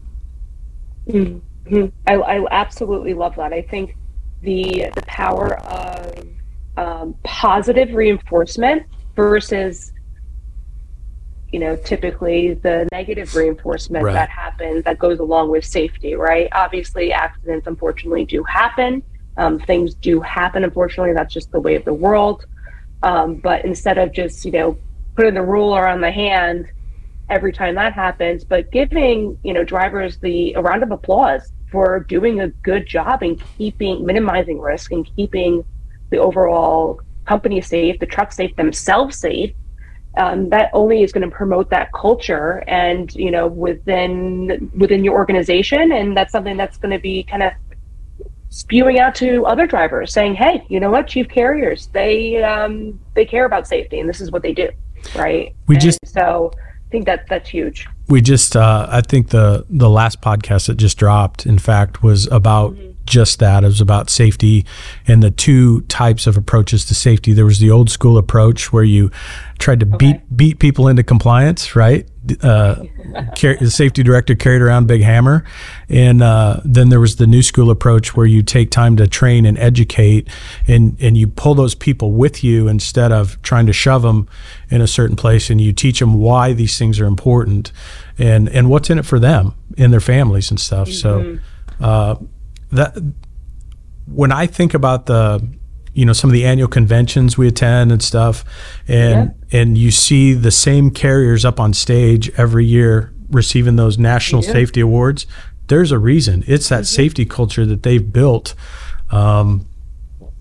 Mm-hmm. 1.09 1.87
I, 2.07 2.15
I, 2.15 2.47
absolutely 2.51 3.15
love 3.15 3.35
that. 3.37 3.53
I 3.53 3.63
think 3.63 3.97
the 4.43 4.91
the 4.95 5.03
power 5.03 5.59
of 5.61 6.27
um, 6.77 7.15
positive 7.25 7.95
reinforcement 7.95 8.85
versus 9.15 9.93
you 11.51 11.59
know 11.59 11.77
typically 11.77 12.55
the 12.55 12.89
negative 12.93 13.35
reinforcement 13.35 14.05
right. 14.05 14.15
that 14.15 14.31
happens 14.31 14.85
that 14.85 14.99
goes 14.99 15.19
along 15.19 15.51
with 15.51 15.67
safety 15.67 16.15
right 16.15 16.49
obviously 16.53 17.13
accidents 17.13 17.67
unfortunately 17.67 18.25
do 18.25 18.43
happen 18.45 19.03
um, 19.37 19.59
things 19.59 19.95
do 19.95 20.21
happen 20.21 20.64
unfortunately 20.64 21.14
that's 21.14 21.33
just 21.33 21.51
the 21.53 21.61
way 21.61 21.75
of 21.75 21.85
the 21.85 21.95
world 21.95 22.45
um, 23.03 23.37
but 23.37 23.64
instead 23.64 23.99
of 23.99 24.12
just 24.12 24.45
you 24.45 24.51
know 24.51 24.79
putting 25.16 25.35
the 25.35 25.42
ruler 25.42 25.87
on 25.87 26.01
the 26.01 26.11
hand 26.11 26.71
every 27.33 27.53
time 27.53 27.75
that 27.75 27.92
happens, 27.95 28.45
but 28.45 28.71
giving 28.71 29.38
you 29.42 29.53
know 29.53 29.64
drivers 29.64 30.18
the 30.18 30.53
a 30.55 30.61
round 30.61 30.83
of 30.83 30.90
applause 30.90 31.53
for 31.71 32.01
doing 32.01 32.40
a 32.40 32.49
good 32.49 32.87
job 32.87 33.23
in 33.23 33.40
keeping 33.57 34.05
minimizing 34.05 34.61
risk 34.61 34.92
and 34.92 35.09
keeping 35.16 35.64
the 36.11 36.18
overall 36.18 37.01
company 37.25 37.61
safe, 37.61 37.99
the 37.99 38.07
truck 38.07 38.33
safe, 38.33 38.55
themselves 38.57 39.16
safe. 39.16 39.53
Um, 40.18 40.51
that 40.51 40.68
only 40.75 41.03
is 41.03 41.11
going 41.11 41.27
to 41.27 41.35
promote 41.35 41.71
that 41.71 41.90
culture 41.95 42.62
and 42.66 43.14
you 43.14 43.31
know 43.31 43.47
within 43.47 44.71
within 44.77 45.03
your 45.05 45.14
organization, 45.14 45.92
and 45.92 46.14
that's 46.16 46.33
something 46.33 46.57
that's 46.57 46.77
going 46.77 46.92
to 46.92 47.01
be 47.01 47.23
kind 47.23 47.42
of 47.42 47.53
spewing 48.53 48.99
out 48.99 49.15
to 49.17 49.45
other 49.47 49.67
drivers, 49.67 50.12
saying, 50.12 50.35
"Hey, 50.35 50.65
you 50.69 50.79
know 50.79 50.91
what? 50.91 51.09
Chief 51.09 51.29
carriers 51.29 51.88
they 51.88 52.43
um, 52.43 53.01
they 53.15 53.25
care 53.25 53.45
about 53.45 53.67
safety, 53.67 53.99
and 53.99 54.09
this 54.09 54.21
is 54.21 54.31
what 54.31 54.43
they 54.43 54.53
do." 54.53 54.71
right? 55.15 55.55
We 55.67 55.77
and 55.77 55.83
just 55.83 55.99
so 56.07 56.53
I 56.57 56.91
think 56.91 57.07
that 57.07 57.27
that's 57.29 57.49
huge. 57.49 57.88
We 58.09 58.21
just 58.21 58.57
uh, 58.57 58.87
I 58.91 59.01
think 59.01 59.31
the 59.31 59.67
the 59.69 59.91
last 59.91 60.21
podcast 60.21 60.67
that 60.67 60.77
just 60.77 60.99
dropped, 60.99 61.47
in 61.47 61.59
fact, 61.59 62.03
was 62.03 62.27
about. 62.29 62.75
Mm-hmm. 62.75 62.88
Just 63.05 63.41
that 63.41 63.65
it 63.65 63.67
was 63.67 63.81
about 63.81 64.11
safety 64.11 64.65
and 65.09 65.25
the 65.25 65.33
two 65.33 65.81
types 65.83 66.29
of 66.29 66.37
approaches 66.37 66.85
to 66.85 66.95
safety. 66.95 67.33
There 67.33 67.45
was 67.45 67.59
the 67.59 67.69
old 67.69 67.91
school 67.91 68.17
approach 68.17 68.73
where 68.73 68.85
you 68.85 69.11
tried 69.59 69.81
to 69.81 69.87
okay. 69.87 69.97
beat 69.97 70.37
beat 70.37 70.59
people 70.61 70.87
into 70.87 71.03
compliance, 71.03 71.75
right? 71.75 72.09
Uh, 72.41 72.77
the 73.41 73.71
safety 73.71 74.03
director 74.03 74.35
carried 74.35 74.63
around 74.63 74.87
big 74.87 75.03
hammer. 75.03 75.45
And 75.89 76.23
uh, 76.23 76.61
then 76.65 76.89
there 76.89 77.01
was 77.01 77.17
the 77.17 77.27
new 77.27 77.43
school 77.43 77.71
approach 77.71 78.17
where 78.17 78.27
you 78.27 78.43
take 78.43 78.71
time 78.71 78.97
to 78.97 79.09
train 79.09 79.45
and 79.45 79.59
educate 79.59 80.29
and, 80.69 80.97
and 81.01 81.17
you 81.17 81.27
pull 81.27 81.55
those 81.55 81.75
people 81.75 82.13
with 82.13 82.45
you 82.45 82.69
instead 82.69 83.13
of 83.13 83.41
trying 83.43 83.67
to 83.67 83.73
shove 83.73 84.03
them 84.03 84.29
in 84.71 84.81
a 84.81 84.87
certain 84.87 85.17
place 85.17 85.51
and 85.51 85.61
you 85.61 85.73
teach 85.73 85.99
them 85.99 86.15
why 86.15 86.53
these 86.53 86.79
things 86.79 87.01
are 87.01 87.07
important 87.07 87.73
and, 88.19 88.49
and 88.49 88.71
what's 88.71 88.89
in 88.89 88.99
it 88.99 89.07
for 89.07 89.19
them 89.19 89.55
and 89.77 89.93
their 89.93 90.01
families 90.01 90.51
and 90.51 90.61
stuff. 90.61 90.89
Mm-hmm. 90.89 91.39
So 91.79 91.85
uh, 91.85 92.17
that 92.71 92.97
when 94.07 94.33
I 94.33 94.47
think 94.47 94.75
about 94.75 95.07
the 95.07 95.47
you 95.94 96.07
know 96.07 96.12
some 96.12 96.31
of 96.31 96.35
the 96.35 96.44
annual 96.44 96.68
conventions 96.68 97.37
we 97.37 97.46
attend 97.46 97.92
and 97.92 98.02
stuff 98.02 98.44
and 98.88 99.35
yeah. 99.50 99.61
and 99.61 99.78
you 99.78 99.90
see 99.90 100.33
the 100.33 100.50
same 100.50 100.90
carriers 100.90 101.44
up 101.44 101.61
on 101.61 101.72
stage 101.74 102.31
every 102.37 102.64
year 102.64 103.12
receiving 103.31 103.76
those 103.76 103.98
national 103.98 104.42
yeah. 104.42 104.52
safety 104.52 104.81
awards 104.81 105.26
there's 105.68 105.92
a 105.92 105.98
reason 105.98 106.44
it's 106.46 106.68
that 106.68 106.83
mm-hmm. 106.83 106.96
safety 106.96 107.24
culture 107.24 107.66
that 107.66 107.83
they've 107.83 108.12
built 108.12 108.55
um, 109.11 109.66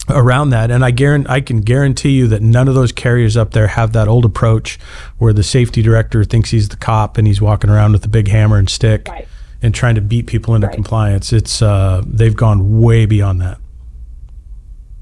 around 0.10 0.50
that 0.50 0.72
and 0.72 0.84
I 0.84 0.92
guarantee 0.92 1.30
I 1.30 1.42
can 1.42 1.62
guarantee 1.62 2.12
you 2.12 2.28
that 2.28 2.42
none 2.42 2.68
of 2.68 2.76
those 2.76 2.92
carriers 2.92 3.38
up 3.38 3.52
there 3.52 3.68
have 3.68 3.94
that 3.94 4.08
old 4.08 4.26
approach 4.26 4.80
where 5.18 5.34
the 5.34 5.44
safety 5.44 5.82
director 5.82 6.24
thinks 6.24 6.52
he's 6.52 6.70
the 6.70 6.76
cop 6.78 7.18
and 7.18 7.28
he's 7.28 7.42
walking 7.42 7.70
around 7.70 7.92
with 7.94 8.04
a 8.06 8.10
big 8.10 8.28
hammer 8.28 8.58
and 8.58 8.70
stick 8.70 9.08
right. 9.08 9.28
and 9.62 9.76
trying 9.76 9.96
to 9.96 10.02
beat 10.02 10.28
people 10.28 10.56
into 10.56 10.68
right. 10.68 10.74
compliance 10.74 11.32
it's 11.32 11.62
uh, 11.62 12.02
they've 12.06 12.36
gone 12.36 12.82
way 12.82 13.06
beyond 13.06 13.40
that 13.42 13.58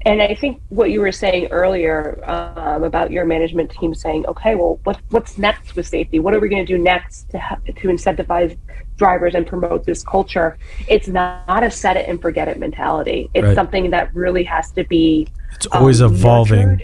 and 0.02 0.22
I 0.22 0.34
think 0.34 0.62
what 0.70 0.90
you 0.90 1.00
were 1.00 1.12
saying 1.12 1.48
earlier 1.48 2.22
um, 2.24 2.84
about 2.84 3.10
your 3.10 3.26
management 3.26 3.70
team 3.70 3.94
saying, 3.94 4.26
okay, 4.26 4.54
well, 4.54 4.80
what, 4.84 4.98
what's 5.10 5.36
next 5.36 5.76
with 5.76 5.86
safety? 5.86 6.20
What 6.20 6.34
are 6.34 6.40
we 6.40 6.48
going 6.48 6.64
to 6.64 6.72
do 6.72 6.82
next 6.82 7.30
to, 7.30 7.38
to 7.66 7.88
incentivize 7.88 8.56
drivers 8.96 9.34
and 9.34 9.46
promote 9.46 9.84
this 9.84 10.02
culture? 10.02 10.56
It's 10.88 11.06
not 11.06 11.62
a 11.62 11.70
set 11.70 11.98
it 11.98 12.08
and 12.08 12.20
forget 12.20 12.48
it 12.48 12.58
mentality. 12.58 13.28
It's 13.34 13.44
right. 13.44 13.54
something 13.54 13.90
that 13.90 14.14
really 14.14 14.44
has 14.44 14.70
to 14.72 14.84
be. 14.84 15.28
It's 15.52 15.66
always 15.66 16.00
um, 16.00 16.14
evolving. 16.14 16.82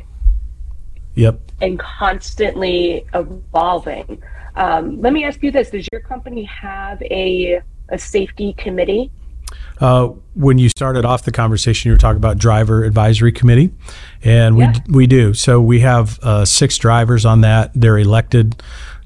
Yep. 1.15 1.41
And 1.63 1.79
constantly 1.79 3.07
evolving. 3.15 4.23
Um, 4.57 5.01
let 5.01 5.15
me 5.15 5.25
ask 5.25 5.43
you 5.43 5.51
this: 5.51 5.71
Does 5.71 5.89
your 5.91 6.03
company 6.03 6.45
have 6.45 7.01
a 7.03 7.63
a 7.89 7.99
safety 7.99 8.53
committee 8.55 9.11
Uh, 9.81 10.09
when 10.35 10.59
you 10.59 10.69
started 10.69 11.05
off 11.05 11.25
the 11.25 11.33
conversation, 11.33 11.89
you 11.89 11.93
were 11.95 11.99
talking 11.99 12.17
about 12.17 12.39
driver 12.39 12.85
advisory 12.85 13.33
committee, 13.33 13.71
and 14.23 14.59
Yeah. 14.59 14.73
we 14.89 14.95
we 14.95 15.07
do. 15.07 15.35
So 15.35 15.61
we 15.61 15.81
have 15.81 16.19
uh, 16.23 16.45
six 16.45 16.79
drivers 16.79 17.25
on 17.27 17.43
that. 17.43 17.71
They're 17.75 17.99
elected. 17.99 18.63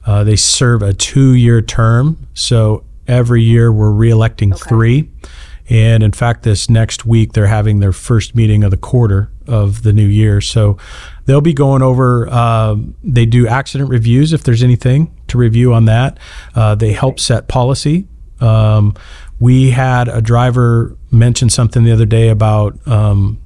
Uh, 0.06 0.24
they 0.24 0.36
serve 0.36 0.82
a 0.82 0.92
two-year 0.92 1.60
term. 1.62 2.26
So 2.34 2.84
every 3.06 3.42
year 3.42 3.72
we're 3.72 3.90
reelecting 3.92 4.56
three. 4.58 5.10
And 5.68 6.02
in 6.02 6.10
fact, 6.10 6.42
this 6.42 6.68
next 6.68 7.06
week 7.06 7.32
they're 7.32 7.46
having 7.46 7.78
their 7.80 7.92
first 7.92 8.34
meeting 8.34 8.64
of 8.64 8.70
the 8.72 8.76
quarter 8.76 9.30
of 9.46 9.82
the 9.82 9.92
new 9.92 10.06
year. 10.06 10.40
So 10.40 10.78
they'll 11.26 11.40
be 11.40 11.52
going 11.52 11.82
over. 11.82 12.28
Um, 12.28 12.94
they 13.04 13.24
do 13.26 13.46
accident 13.46 13.88
reviews 13.90 14.32
if 14.32 14.42
there's 14.42 14.62
anything 14.64 15.12
to 15.28 15.38
review 15.38 15.72
on 15.74 15.84
that. 15.84 16.18
Uh, 16.56 16.74
they 16.74 16.92
help 16.92 17.20
set 17.20 17.46
policy. 17.46 18.08
Um, 18.40 18.94
we 19.40 19.70
had 19.70 20.08
a 20.08 20.20
driver 20.20 20.96
mention 21.10 21.48
something 21.48 21.82
the 21.82 21.92
other 21.92 22.06
day 22.06 22.28
about 22.28 22.86
um, 22.86 23.40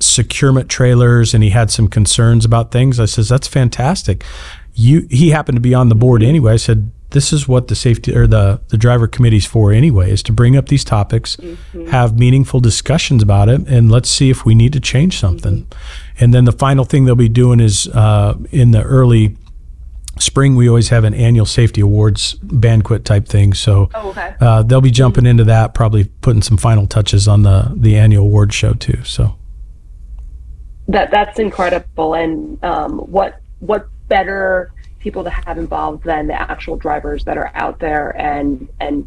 securement 0.00 0.68
trailers, 0.68 1.32
and 1.32 1.42
he 1.42 1.50
had 1.50 1.70
some 1.70 1.88
concerns 1.88 2.44
about 2.44 2.72
things. 2.72 3.00
I 3.00 3.06
says 3.06 3.28
that's 3.28 3.48
fantastic. 3.48 4.24
You 4.74 5.06
he 5.10 5.30
happened 5.30 5.56
to 5.56 5.60
be 5.60 5.74
on 5.74 5.88
the 5.88 5.94
board 5.94 6.22
anyway. 6.22 6.52
I 6.54 6.56
said 6.56 6.90
this 7.10 7.32
is 7.32 7.46
what 7.46 7.68
the 7.68 7.76
safety 7.76 8.14
or 8.14 8.26
the 8.26 8.60
the 8.68 8.76
driver 8.76 9.06
committee's 9.06 9.46
for 9.46 9.72
anyway 9.72 10.10
is 10.10 10.22
to 10.24 10.32
bring 10.32 10.56
up 10.56 10.66
these 10.66 10.84
topics, 10.84 11.36
have 11.90 12.18
meaningful 12.18 12.60
discussions 12.60 13.22
about 13.22 13.48
it, 13.48 13.66
and 13.68 13.90
let's 13.90 14.10
see 14.10 14.28
if 14.28 14.44
we 14.44 14.54
need 14.54 14.72
to 14.72 14.80
change 14.80 15.18
something. 15.18 15.66
And 16.18 16.34
then 16.34 16.44
the 16.44 16.52
final 16.52 16.84
thing 16.84 17.04
they'll 17.04 17.14
be 17.14 17.28
doing 17.28 17.60
is 17.60 17.88
uh, 17.88 18.36
in 18.50 18.72
the 18.72 18.82
early 18.82 19.36
spring 20.18 20.56
we 20.56 20.68
always 20.68 20.88
have 20.88 21.04
an 21.04 21.14
annual 21.14 21.46
safety 21.46 21.80
awards 21.80 22.34
banquet 22.42 23.04
type 23.04 23.26
thing 23.26 23.52
so 23.54 23.88
Oh, 23.94 24.10
okay. 24.10 24.34
uh, 24.40 24.62
they'll 24.62 24.80
be 24.80 24.90
jumping 24.90 25.26
into 25.26 25.44
that 25.44 25.74
probably 25.74 26.04
putting 26.22 26.42
some 26.42 26.56
final 26.56 26.86
touches 26.86 27.28
on 27.28 27.42
the 27.42 27.72
the 27.76 27.96
annual 27.96 28.24
award 28.24 28.52
show 28.52 28.72
too 28.74 29.02
so 29.04 29.36
That 30.88 31.10
that's 31.10 31.38
incredible, 31.38 32.14
and 32.14 32.62
um, 32.64 32.98
what 32.98 33.40
what 33.58 33.88
better 34.08 34.72
people 35.00 35.24
to 35.24 35.30
have 35.30 35.58
involved 35.58 36.04
than 36.04 36.28
the 36.28 36.34
actual 36.40 36.76
drivers 36.76 37.24
that 37.24 37.36
are 37.36 37.50
out 37.54 37.78
there 37.80 38.10
and 38.16 38.68
and 38.80 39.06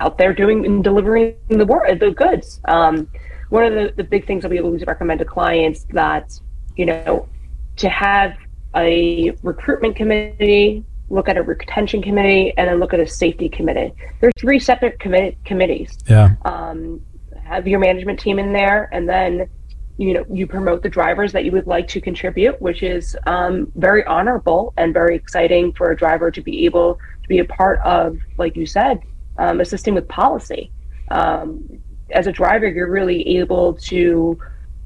out 0.00 0.18
there 0.18 0.32
doing 0.32 0.64
and 0.64 0.82
delivering 0.84 1.34
the 1.48 1.66
work 1.66 1.86
the 1.98 2.10
goods. 2.12 2.60
Um, 2.66 3.08
one 3.50 3.64
of 3.64 3.74
the, 3.74 3.92
the 3.96 4.04
big 4.04 4.26
things 4.26 4.42
that 4.42 4.50
we 4.50 4.60
always 4.60 4.84
recommend 4.86 5.18
to 5.18 5.24
clients 5.24 5.84
that 5.90 6.38
you 6.76 6.86
know 6.86 7.28
to 7.76 7.88
have 7.88 8.36
a 8.76 9.32
recruitment 9.42 9.96
committee, 9.96 10.84
look 11.10 11.28
at 11.28 11.36
a 11.36 11.42
retention 11.42 12.02
committee, 12.02 12.52
and 12.56 12.68
then 12.68 12.78
look 12.78 12.94
at 12.94 13.00
a 13.00 13.06
safety 13.06 13.48
committee. 13.48 13.92
There's 14.20 14.32
three 14.38 14.58
separate 14.58 14.98
commi- 14.98 15.36
committees 15.44 15.98
yeah 16.06 16.34
um, 16.44 17.00
have 17.44 17.68
your 17.68 17.78
management 17.78 18.18
team 18.18 18.38
in 18.38 18.52
there, 18.52 18.88
and 18.92 19.08
then 19.08 19.48
you 19.96 20.14
know 20.14 20.24
you 20.30 20.46
promote 20.46 20.82
the 20.82 20.88
drivers 20.88 21.32
that 21.32 21.44
you 21.44 21.52
would 21.52 21.66
like 21.66 21.88
to 21.88 22.00
contribute, 22.00 22.60
which 22.60 22.82
is 22.82 23.16
um, 23.26 23.70
very 23.76 24.04
honorable 24.04 24.72
and 24.76 24.92
very 24.92 25.14
exciting 25.14 25.72
for 25.72 25.90
a 25.90 25.96
driver 25.96 26.30
to 26.30 26.40
be 26.40 26.64
able 26.64 26.98
to 27.22 27.28
be 27.28 27.38
a 27.38 27.44
part 27.44 27.80
of, 27.84 28.18
like 28.38 28.56
you 28.56 28.66
said, 28.66 29.00
um, 29.38 29.60
assisting 29.60 29.94
with 29.94 30.06
policy. 30.08 30.70
Um, 31.10 31.80
as 32.10 32.26
a 32.26 32.32
driver, 32.32 32.66
you're 32.68 32.90
really 32.90 33.38
able 33.38 33.74
to 33.74 34.38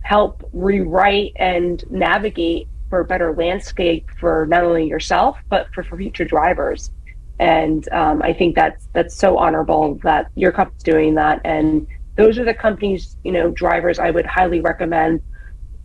help 0.03 0.49
rewrite 0.53 1.33
and 1.37 1.85
navigate 1.91 2.69
for 2.91 3.01
a 3.01 3.05
better 3.05 3.35
landscape 3.35 4.09
for 4.19 4.47
not 4.49 4.65
only 4.65 4.87
yourself 4.87 5.39
but 5.49 5.69
for, 5.75 5.83
for 5.83 5.97
future 5.97 6.25
drivers 6.25 6.91
and 7.39 7.89
um, 7.93 8.23
I 8.23 8.33
think 8.33 8.55
that's 8.55 8.89
that's 8.93 9.15
so 9.15 9.39
honorable 9.39 9.95
that 10.03 10.31
your 10.35 10.53
company's 10.53 10.83
doing 10.83 11.15
that. 11.15 11.41
And 11.45 11.87
those 12.17 12.39
are 12.39 12.45
the 12.45 12.55
companies, 12.55 13.17
you 13.25 13.33
know, 13.33 13.51
drivers 13.51 13.99
I 13.99 14.11
would 14.11 14.27
highly 14.27 14.61
recommend. 14.61 15.23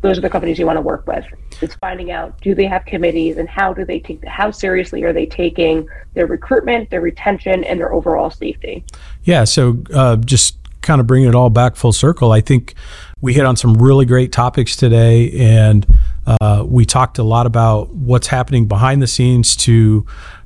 Those 0.01 0.17
are 0.17 0.21
the 0.21 0.29
companies 0.29 0.59
you 0.59 0.65
want 0.65 0.77
to 0.77 0.81
work 0.81 1.07
with. 1.07 1.23
It's 1.61 1.75
finding 1.75 2.11
out 2.11 2.41
do 2.41 2.55
they 2.55 2.65
have 2.65 2.85
committees 2.85 3.37
and 3.37 3.47
how 3.47 3.73
do 3.73 3.85
they 3.85 3.99
take 3.99 4.25
how 4.25 4.51
seriously 4.51 5.03
are 5.03 5.13
they 5.13 5.25
taking 5.25 5.87
their 6.15 6.25
recruitment, 6.25 6.89
their 6.89 7.01
retention, 7.01 7.63
and 7.63 7.79
their 7.79 7.93
overall 7.93 8.29
safety. 8.29 8.83
Yeah, 9.23 9.43
so 9.43 9.81
uh, 9.93 10.17
just 10.17 10.57
kind 10.81 10.99
of 10.99 11.07
bringing 11.07 11.29
it 11.29 11.35
all 11.35 11.49
back 11.49 11.75
full 11.75 11.93
circle, 11.93 12.31
I 12.31 12.41
think 12.41 12.73
we 13.21 13.33
hit 13.33 13.45
on 13.45 13.55
some 13.55 13.75
really 13.75 14.05
great 14.05 14.33
topics 14.33 14.75
today, 14.75 15.31
and 15.39 15.87
uh, 16.25 16.63
we 16.65 16.85
talked 16.85 17.17
a 17.17 17.23
lot 17.23 17.45
about 17.45 17.89
what's 17.89 18.27
happening 18.27 18.67
behind 18.67 19.01
the 19.01 19.07
scenes 19.07 19.55
to 19.55 20.05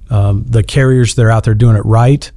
um, 0.10 0.44
the 0.48 0.64
carriers 0.64 1.16
that 1.16 1.26
are 1.26 1.32
out 1.32 1.44
there 1.44 1.54
doing 1.54 1.76
it 1.76 1.86
right. 1.86 2.32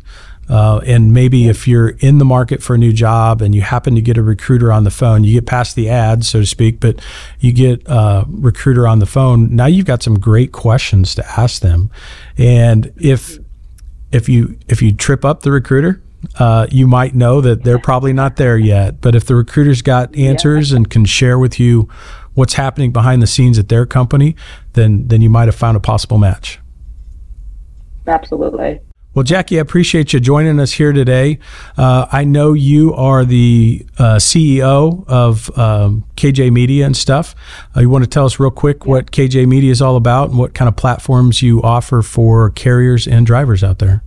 Uh, 0.48 0.81
and 0.85 1.14
maybe 1.14 1.48
if 1.48 1.68
you're 1.68 1.90
in 2.00 2.18
the 2.18 2.24
market 2.24 2.61
for 2.61 2.74
a 2.74 2.79
new 2.79 2.92
job 2.92 3.40
and 3.40 3.55
you 3.55 3.61
happen 3.61 3.94
to 3.94 4.00
get 4.00 4.18
a 4.18 4.22
recruiter 4.22 4.72
on 4.72 4.83
the 4.83 4.90
phone, 4.90 5.22
you 5.22 5.35
get 5.35 5.46
past 5.46 5.76
the 5.76 5.88
ad, 5.88 6.24
so 6.24 6.40
to 6.40 6.46
speak, 6.46 6.81
but 6.81 7.00
you 7.38 7.53
get 7.53 7.81
a 7.87 8.24
recruiter 8.29 8.88
on 8.88 8.98
the 8.98 9.07
phone. 9.07 9.55
Now 9.55 9.66
you've 9.66 9.87
got 9.87 10.03
some 10.03 10.18
great 10.18 10.50
questions 10.50 11.14
to 11.14 11.40
ask 11.40 11.62
them. 11.62 11.88
And 12.37 12.92
if 12.96 13.38
if 14.11 14.29
you 14.29 14.59
if 14.66 14.83
you 14.83 14.92
trip 14.92 15.24
up 15.24 15.42
the 15.42 15.53
recruiter, 15.53 16.03
uh, 16.40 16.66
you 16.68 16.88
might 16.88 17.14
know 17.14 17.40
that 17.40 17.62
they're 17.62 17.79
probably 17.79 18.12
not 18.12 18.35
there 18.35 18.59
yet. 18.59 19.00
But 19.00 19.14
if 19.14 19.26
the 19.26 19.37
recruiter's 19.37 19.83
got 19.83 20.14
answers 20.16 20.72
and 20.72 20.90
can 20.90 21.05
share 21.05 21.38
with 21.38 21.61
you 21.61 21.88
what's 22.34 22.54
happening 22.54 22.92
behind 22.92 23.22
the 23.22 23.26
scenes 23.26 23.58
at 23.58 23.68
their 23.68 23.86
company, 23.86 24.36
then 24.74 25.08
then 25.08 25.20
you 25.20 25.30
might 25.30 25.46
have 25.46 25.54
found 25.54 25.76
a 25.76 25.80
possible 25.80 26.18
match. 26.18 26.58
Absolutely. 28.06 28.80
Well, 29.12 29.24
Jackie, 29.24 29.58
I 29.58 29.60
appreciate 29.60 30.12
you 30.12 30.20
joining 30.20 30.60
us 30.60 30.70
here 30.72 30.92
today. 30.92 31.40
Uh, 31.76 32.06
I 32.12 32.22
know 32.22 32.52
you 32.52 32.94
are 32.94 33.24
the 33.24 33.84
uh, 33.98 34.16
CEO 34.16 35.04
of 35.08 35.56
um, 35.58 36.04
KJ 36.16 36.52
Media 36.52 36.86
and 36.86 36.96
stuff. 36.96 37.34
Uh, 37.76 37.80
you 37.80 37.90
want 37.90 38.04
to 38.04 38.10
tell 38.10 38.24
us 38.24 38.38
real 38.38 38.52
quick 38.52 38.86
what 38.86 39.10
KJ 39.10 39.48
Media 39.48 39.72
is 39.72 39.82
all 39.82 39.96
about 39.96 40.30
and 40.30 40.38
what 40.38 40.54
kind 40.54 40.68
of 40.68 40.76
platforms 40.76 41.42
you 41.42 41.60
offer 41.62 42.02
for 42.02 42.50
carriers 42.50 43.08
and 43.08 43.26
drivers 43.26 43.64
out 43.64 43.80
there? 43.80 44.04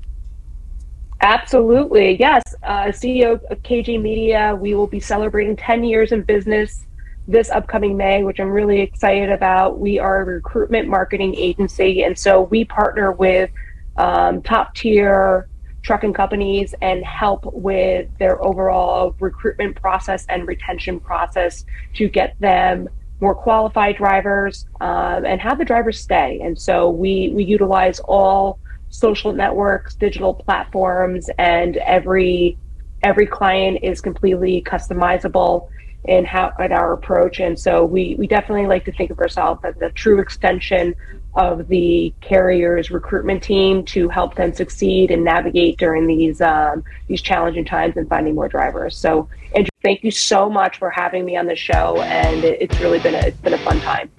Absolutely. 1.19 2.17
Yes. 2.17 2.41
Uh, 2.63 2.86
CEO 2.86 3.33
of 3.51 3.62
KJ 3.63 4.01
Media, 4.01 4.57
we 4.59 4.73
will 4.73 4.88
be 4.88 5.01
celebrating 5.01 5.57
10 5.57 5.83
years 5.83 6.13
in 6.13 6.21
business 6.21 6.86
this 7.27 7.49
upcoming 7.49 7.95
May, 7.95 8.23
which 8.23 8.39
I'm 8.39 8.49
really 8.49 8.81
excited 8.81 9.31
about. 9.31 9.79
We 9.79 9.99
are 9.99 10.21
a 10.21 10.25
recruitment 10.25 10.88
marketing 10.88 11.36
agency, 11.36 12.03
and 12.03 12.17
so 12.17 12.41
we 12.43 12.65
partner 12.65 13.12
with 13.12 13.49
um, 13.97 14.41
top 14.41 14.75
tier 14.75 15.47
trucking 15.83 16.13
companies 16.13 16.73
and 16.81 17.03
help 17.03 17.45
with 17.45 18.07
their 18.17 18.43
overall 18.43 19.15
recruitment 19.19 19.79
process 19.79 20.25
and 20.29 20.47
retention 20.47 20.99
process 20.99 21.65
to 21.93 22.07
get 22.07 22.36
them 22.39 22.88
more 23.19 23.36
qualified 23.36 23.97
drivers 23.97 24.65
um, 24.81 25.25
and 25.25 25.39
have 25.39 25.57
the 25.57 25.65
drivers 25.65 25.99
stay. 25.99 26.39
And 26.41 26.59
so 26.59 26.89
we 26.89 27.31
we 27.33 27.43
utilize 27.43 27.99
all 28.01 28.59
social 28.89 29.33
networks, 29.33 29.95
digital 29.95 30.33
platforms, 30.33 31.29
and 31.38 31.77
every 31.77 32.57
every 33.01 33.25
client 33.25 33.79
is 33.81 34.01
completely 34.01 34.62
customizable 34.62 35.67
in 36.06 36.26
how 36.26 36.52
in 36.60 36.72
our 36.72 36.94
approach. 36.94 37.39
And 37.39 37.58
so 37.58 37.86
we 37.86 38.16
we 38.18 38.28
definitely 38.28 38.68
like 38.68 38.86
to 38.86 38.92
think 38.92 39.12
of 39.12 39.20
ourselves 39.20 39.62
as 39.63 39.76
a 39.82 39.89
true 39.92 40.20
extension 40.20 40.96
of 41.36 41.68
the 41.68 42.13
carrier's 42.22 42.92
recruitment 42.92 43.42
team 43.42 43.84
to 43.84 44.08
help 44.10 44.36
them 44.36 44.54
succeed 44.54 45.10
and 45.10 45.24
navigate 45.24 45.78
during 45.78 46.06
these 46.06 46.42
um, 46.42 46.84
these 47.08 47.22
challenging 47.22 47.66
times 47.66 47.98
and 47.98 48.08
finding 48.08 48.36
more 48.36 48.48
drivers. 48.48 48.96
So, 48.96 49.28
Andrew, 49.56 49.70
thank 49.82 50.04
you 50.04 50.12
so 50.12 50.50
much 50.50 50.78
for 50.78 50.89
having 50.89 51.26
me 51.26 51.36
on 51.38 51.48
the 51.48 51.56
show, 51.56 52.02
and 52.02 52.44
it's 52.44 52.80
really 52.80 53.00
been 53.00 53.16
a 53.16 53.20
it's 53.20 53.38
been 53.38 53.54
a 53.54 53.58
fun 53.60 53.80
time. 53.82 54.12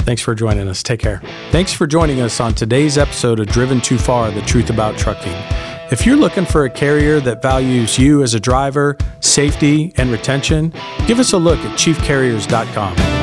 Thanks 0.00 0.22
for 0.22 0.34
joining 0.34 0.68
us. 0.68 0.82
Take 0.82 1.00
care. 1.00 1.22
Thanks 1.50 1.72
for 1.72 1.86
joining 1.86 2.20
us 2.20 2.40
on 2.40 2.54
today's 2.54 2.98
episode 2.98 3.38
of 3.38 3.46
Driven 3.46 3.80
Too 3.80 3.98
Far 3.98 4.30
The 4.32 4.42
Truth 4.42 4.70
About 4.70 4.98
Trucking. 4.98 5.71
If 5.92 6.06
you're 6.06 6.16
looking 6.16 6.46
for 6.46 6.64
a 6.64 6.70
carrier 6.70 7.20
that 7.20 7.42
values 7.42 7.98
you 7.98 8.22
as 8.22 8.32
a 8.32 8.40
driver, 8.40 8.96
safety, 9.20 9.92
and 9.98 10.10
retention, 10.10 10.72
give 11.06 11.20
us 11.20 11.34
a 11.34 11.38
look 11.38 11.58
at 11.58 11.78
chiefcarriers.com. 11.78 13.21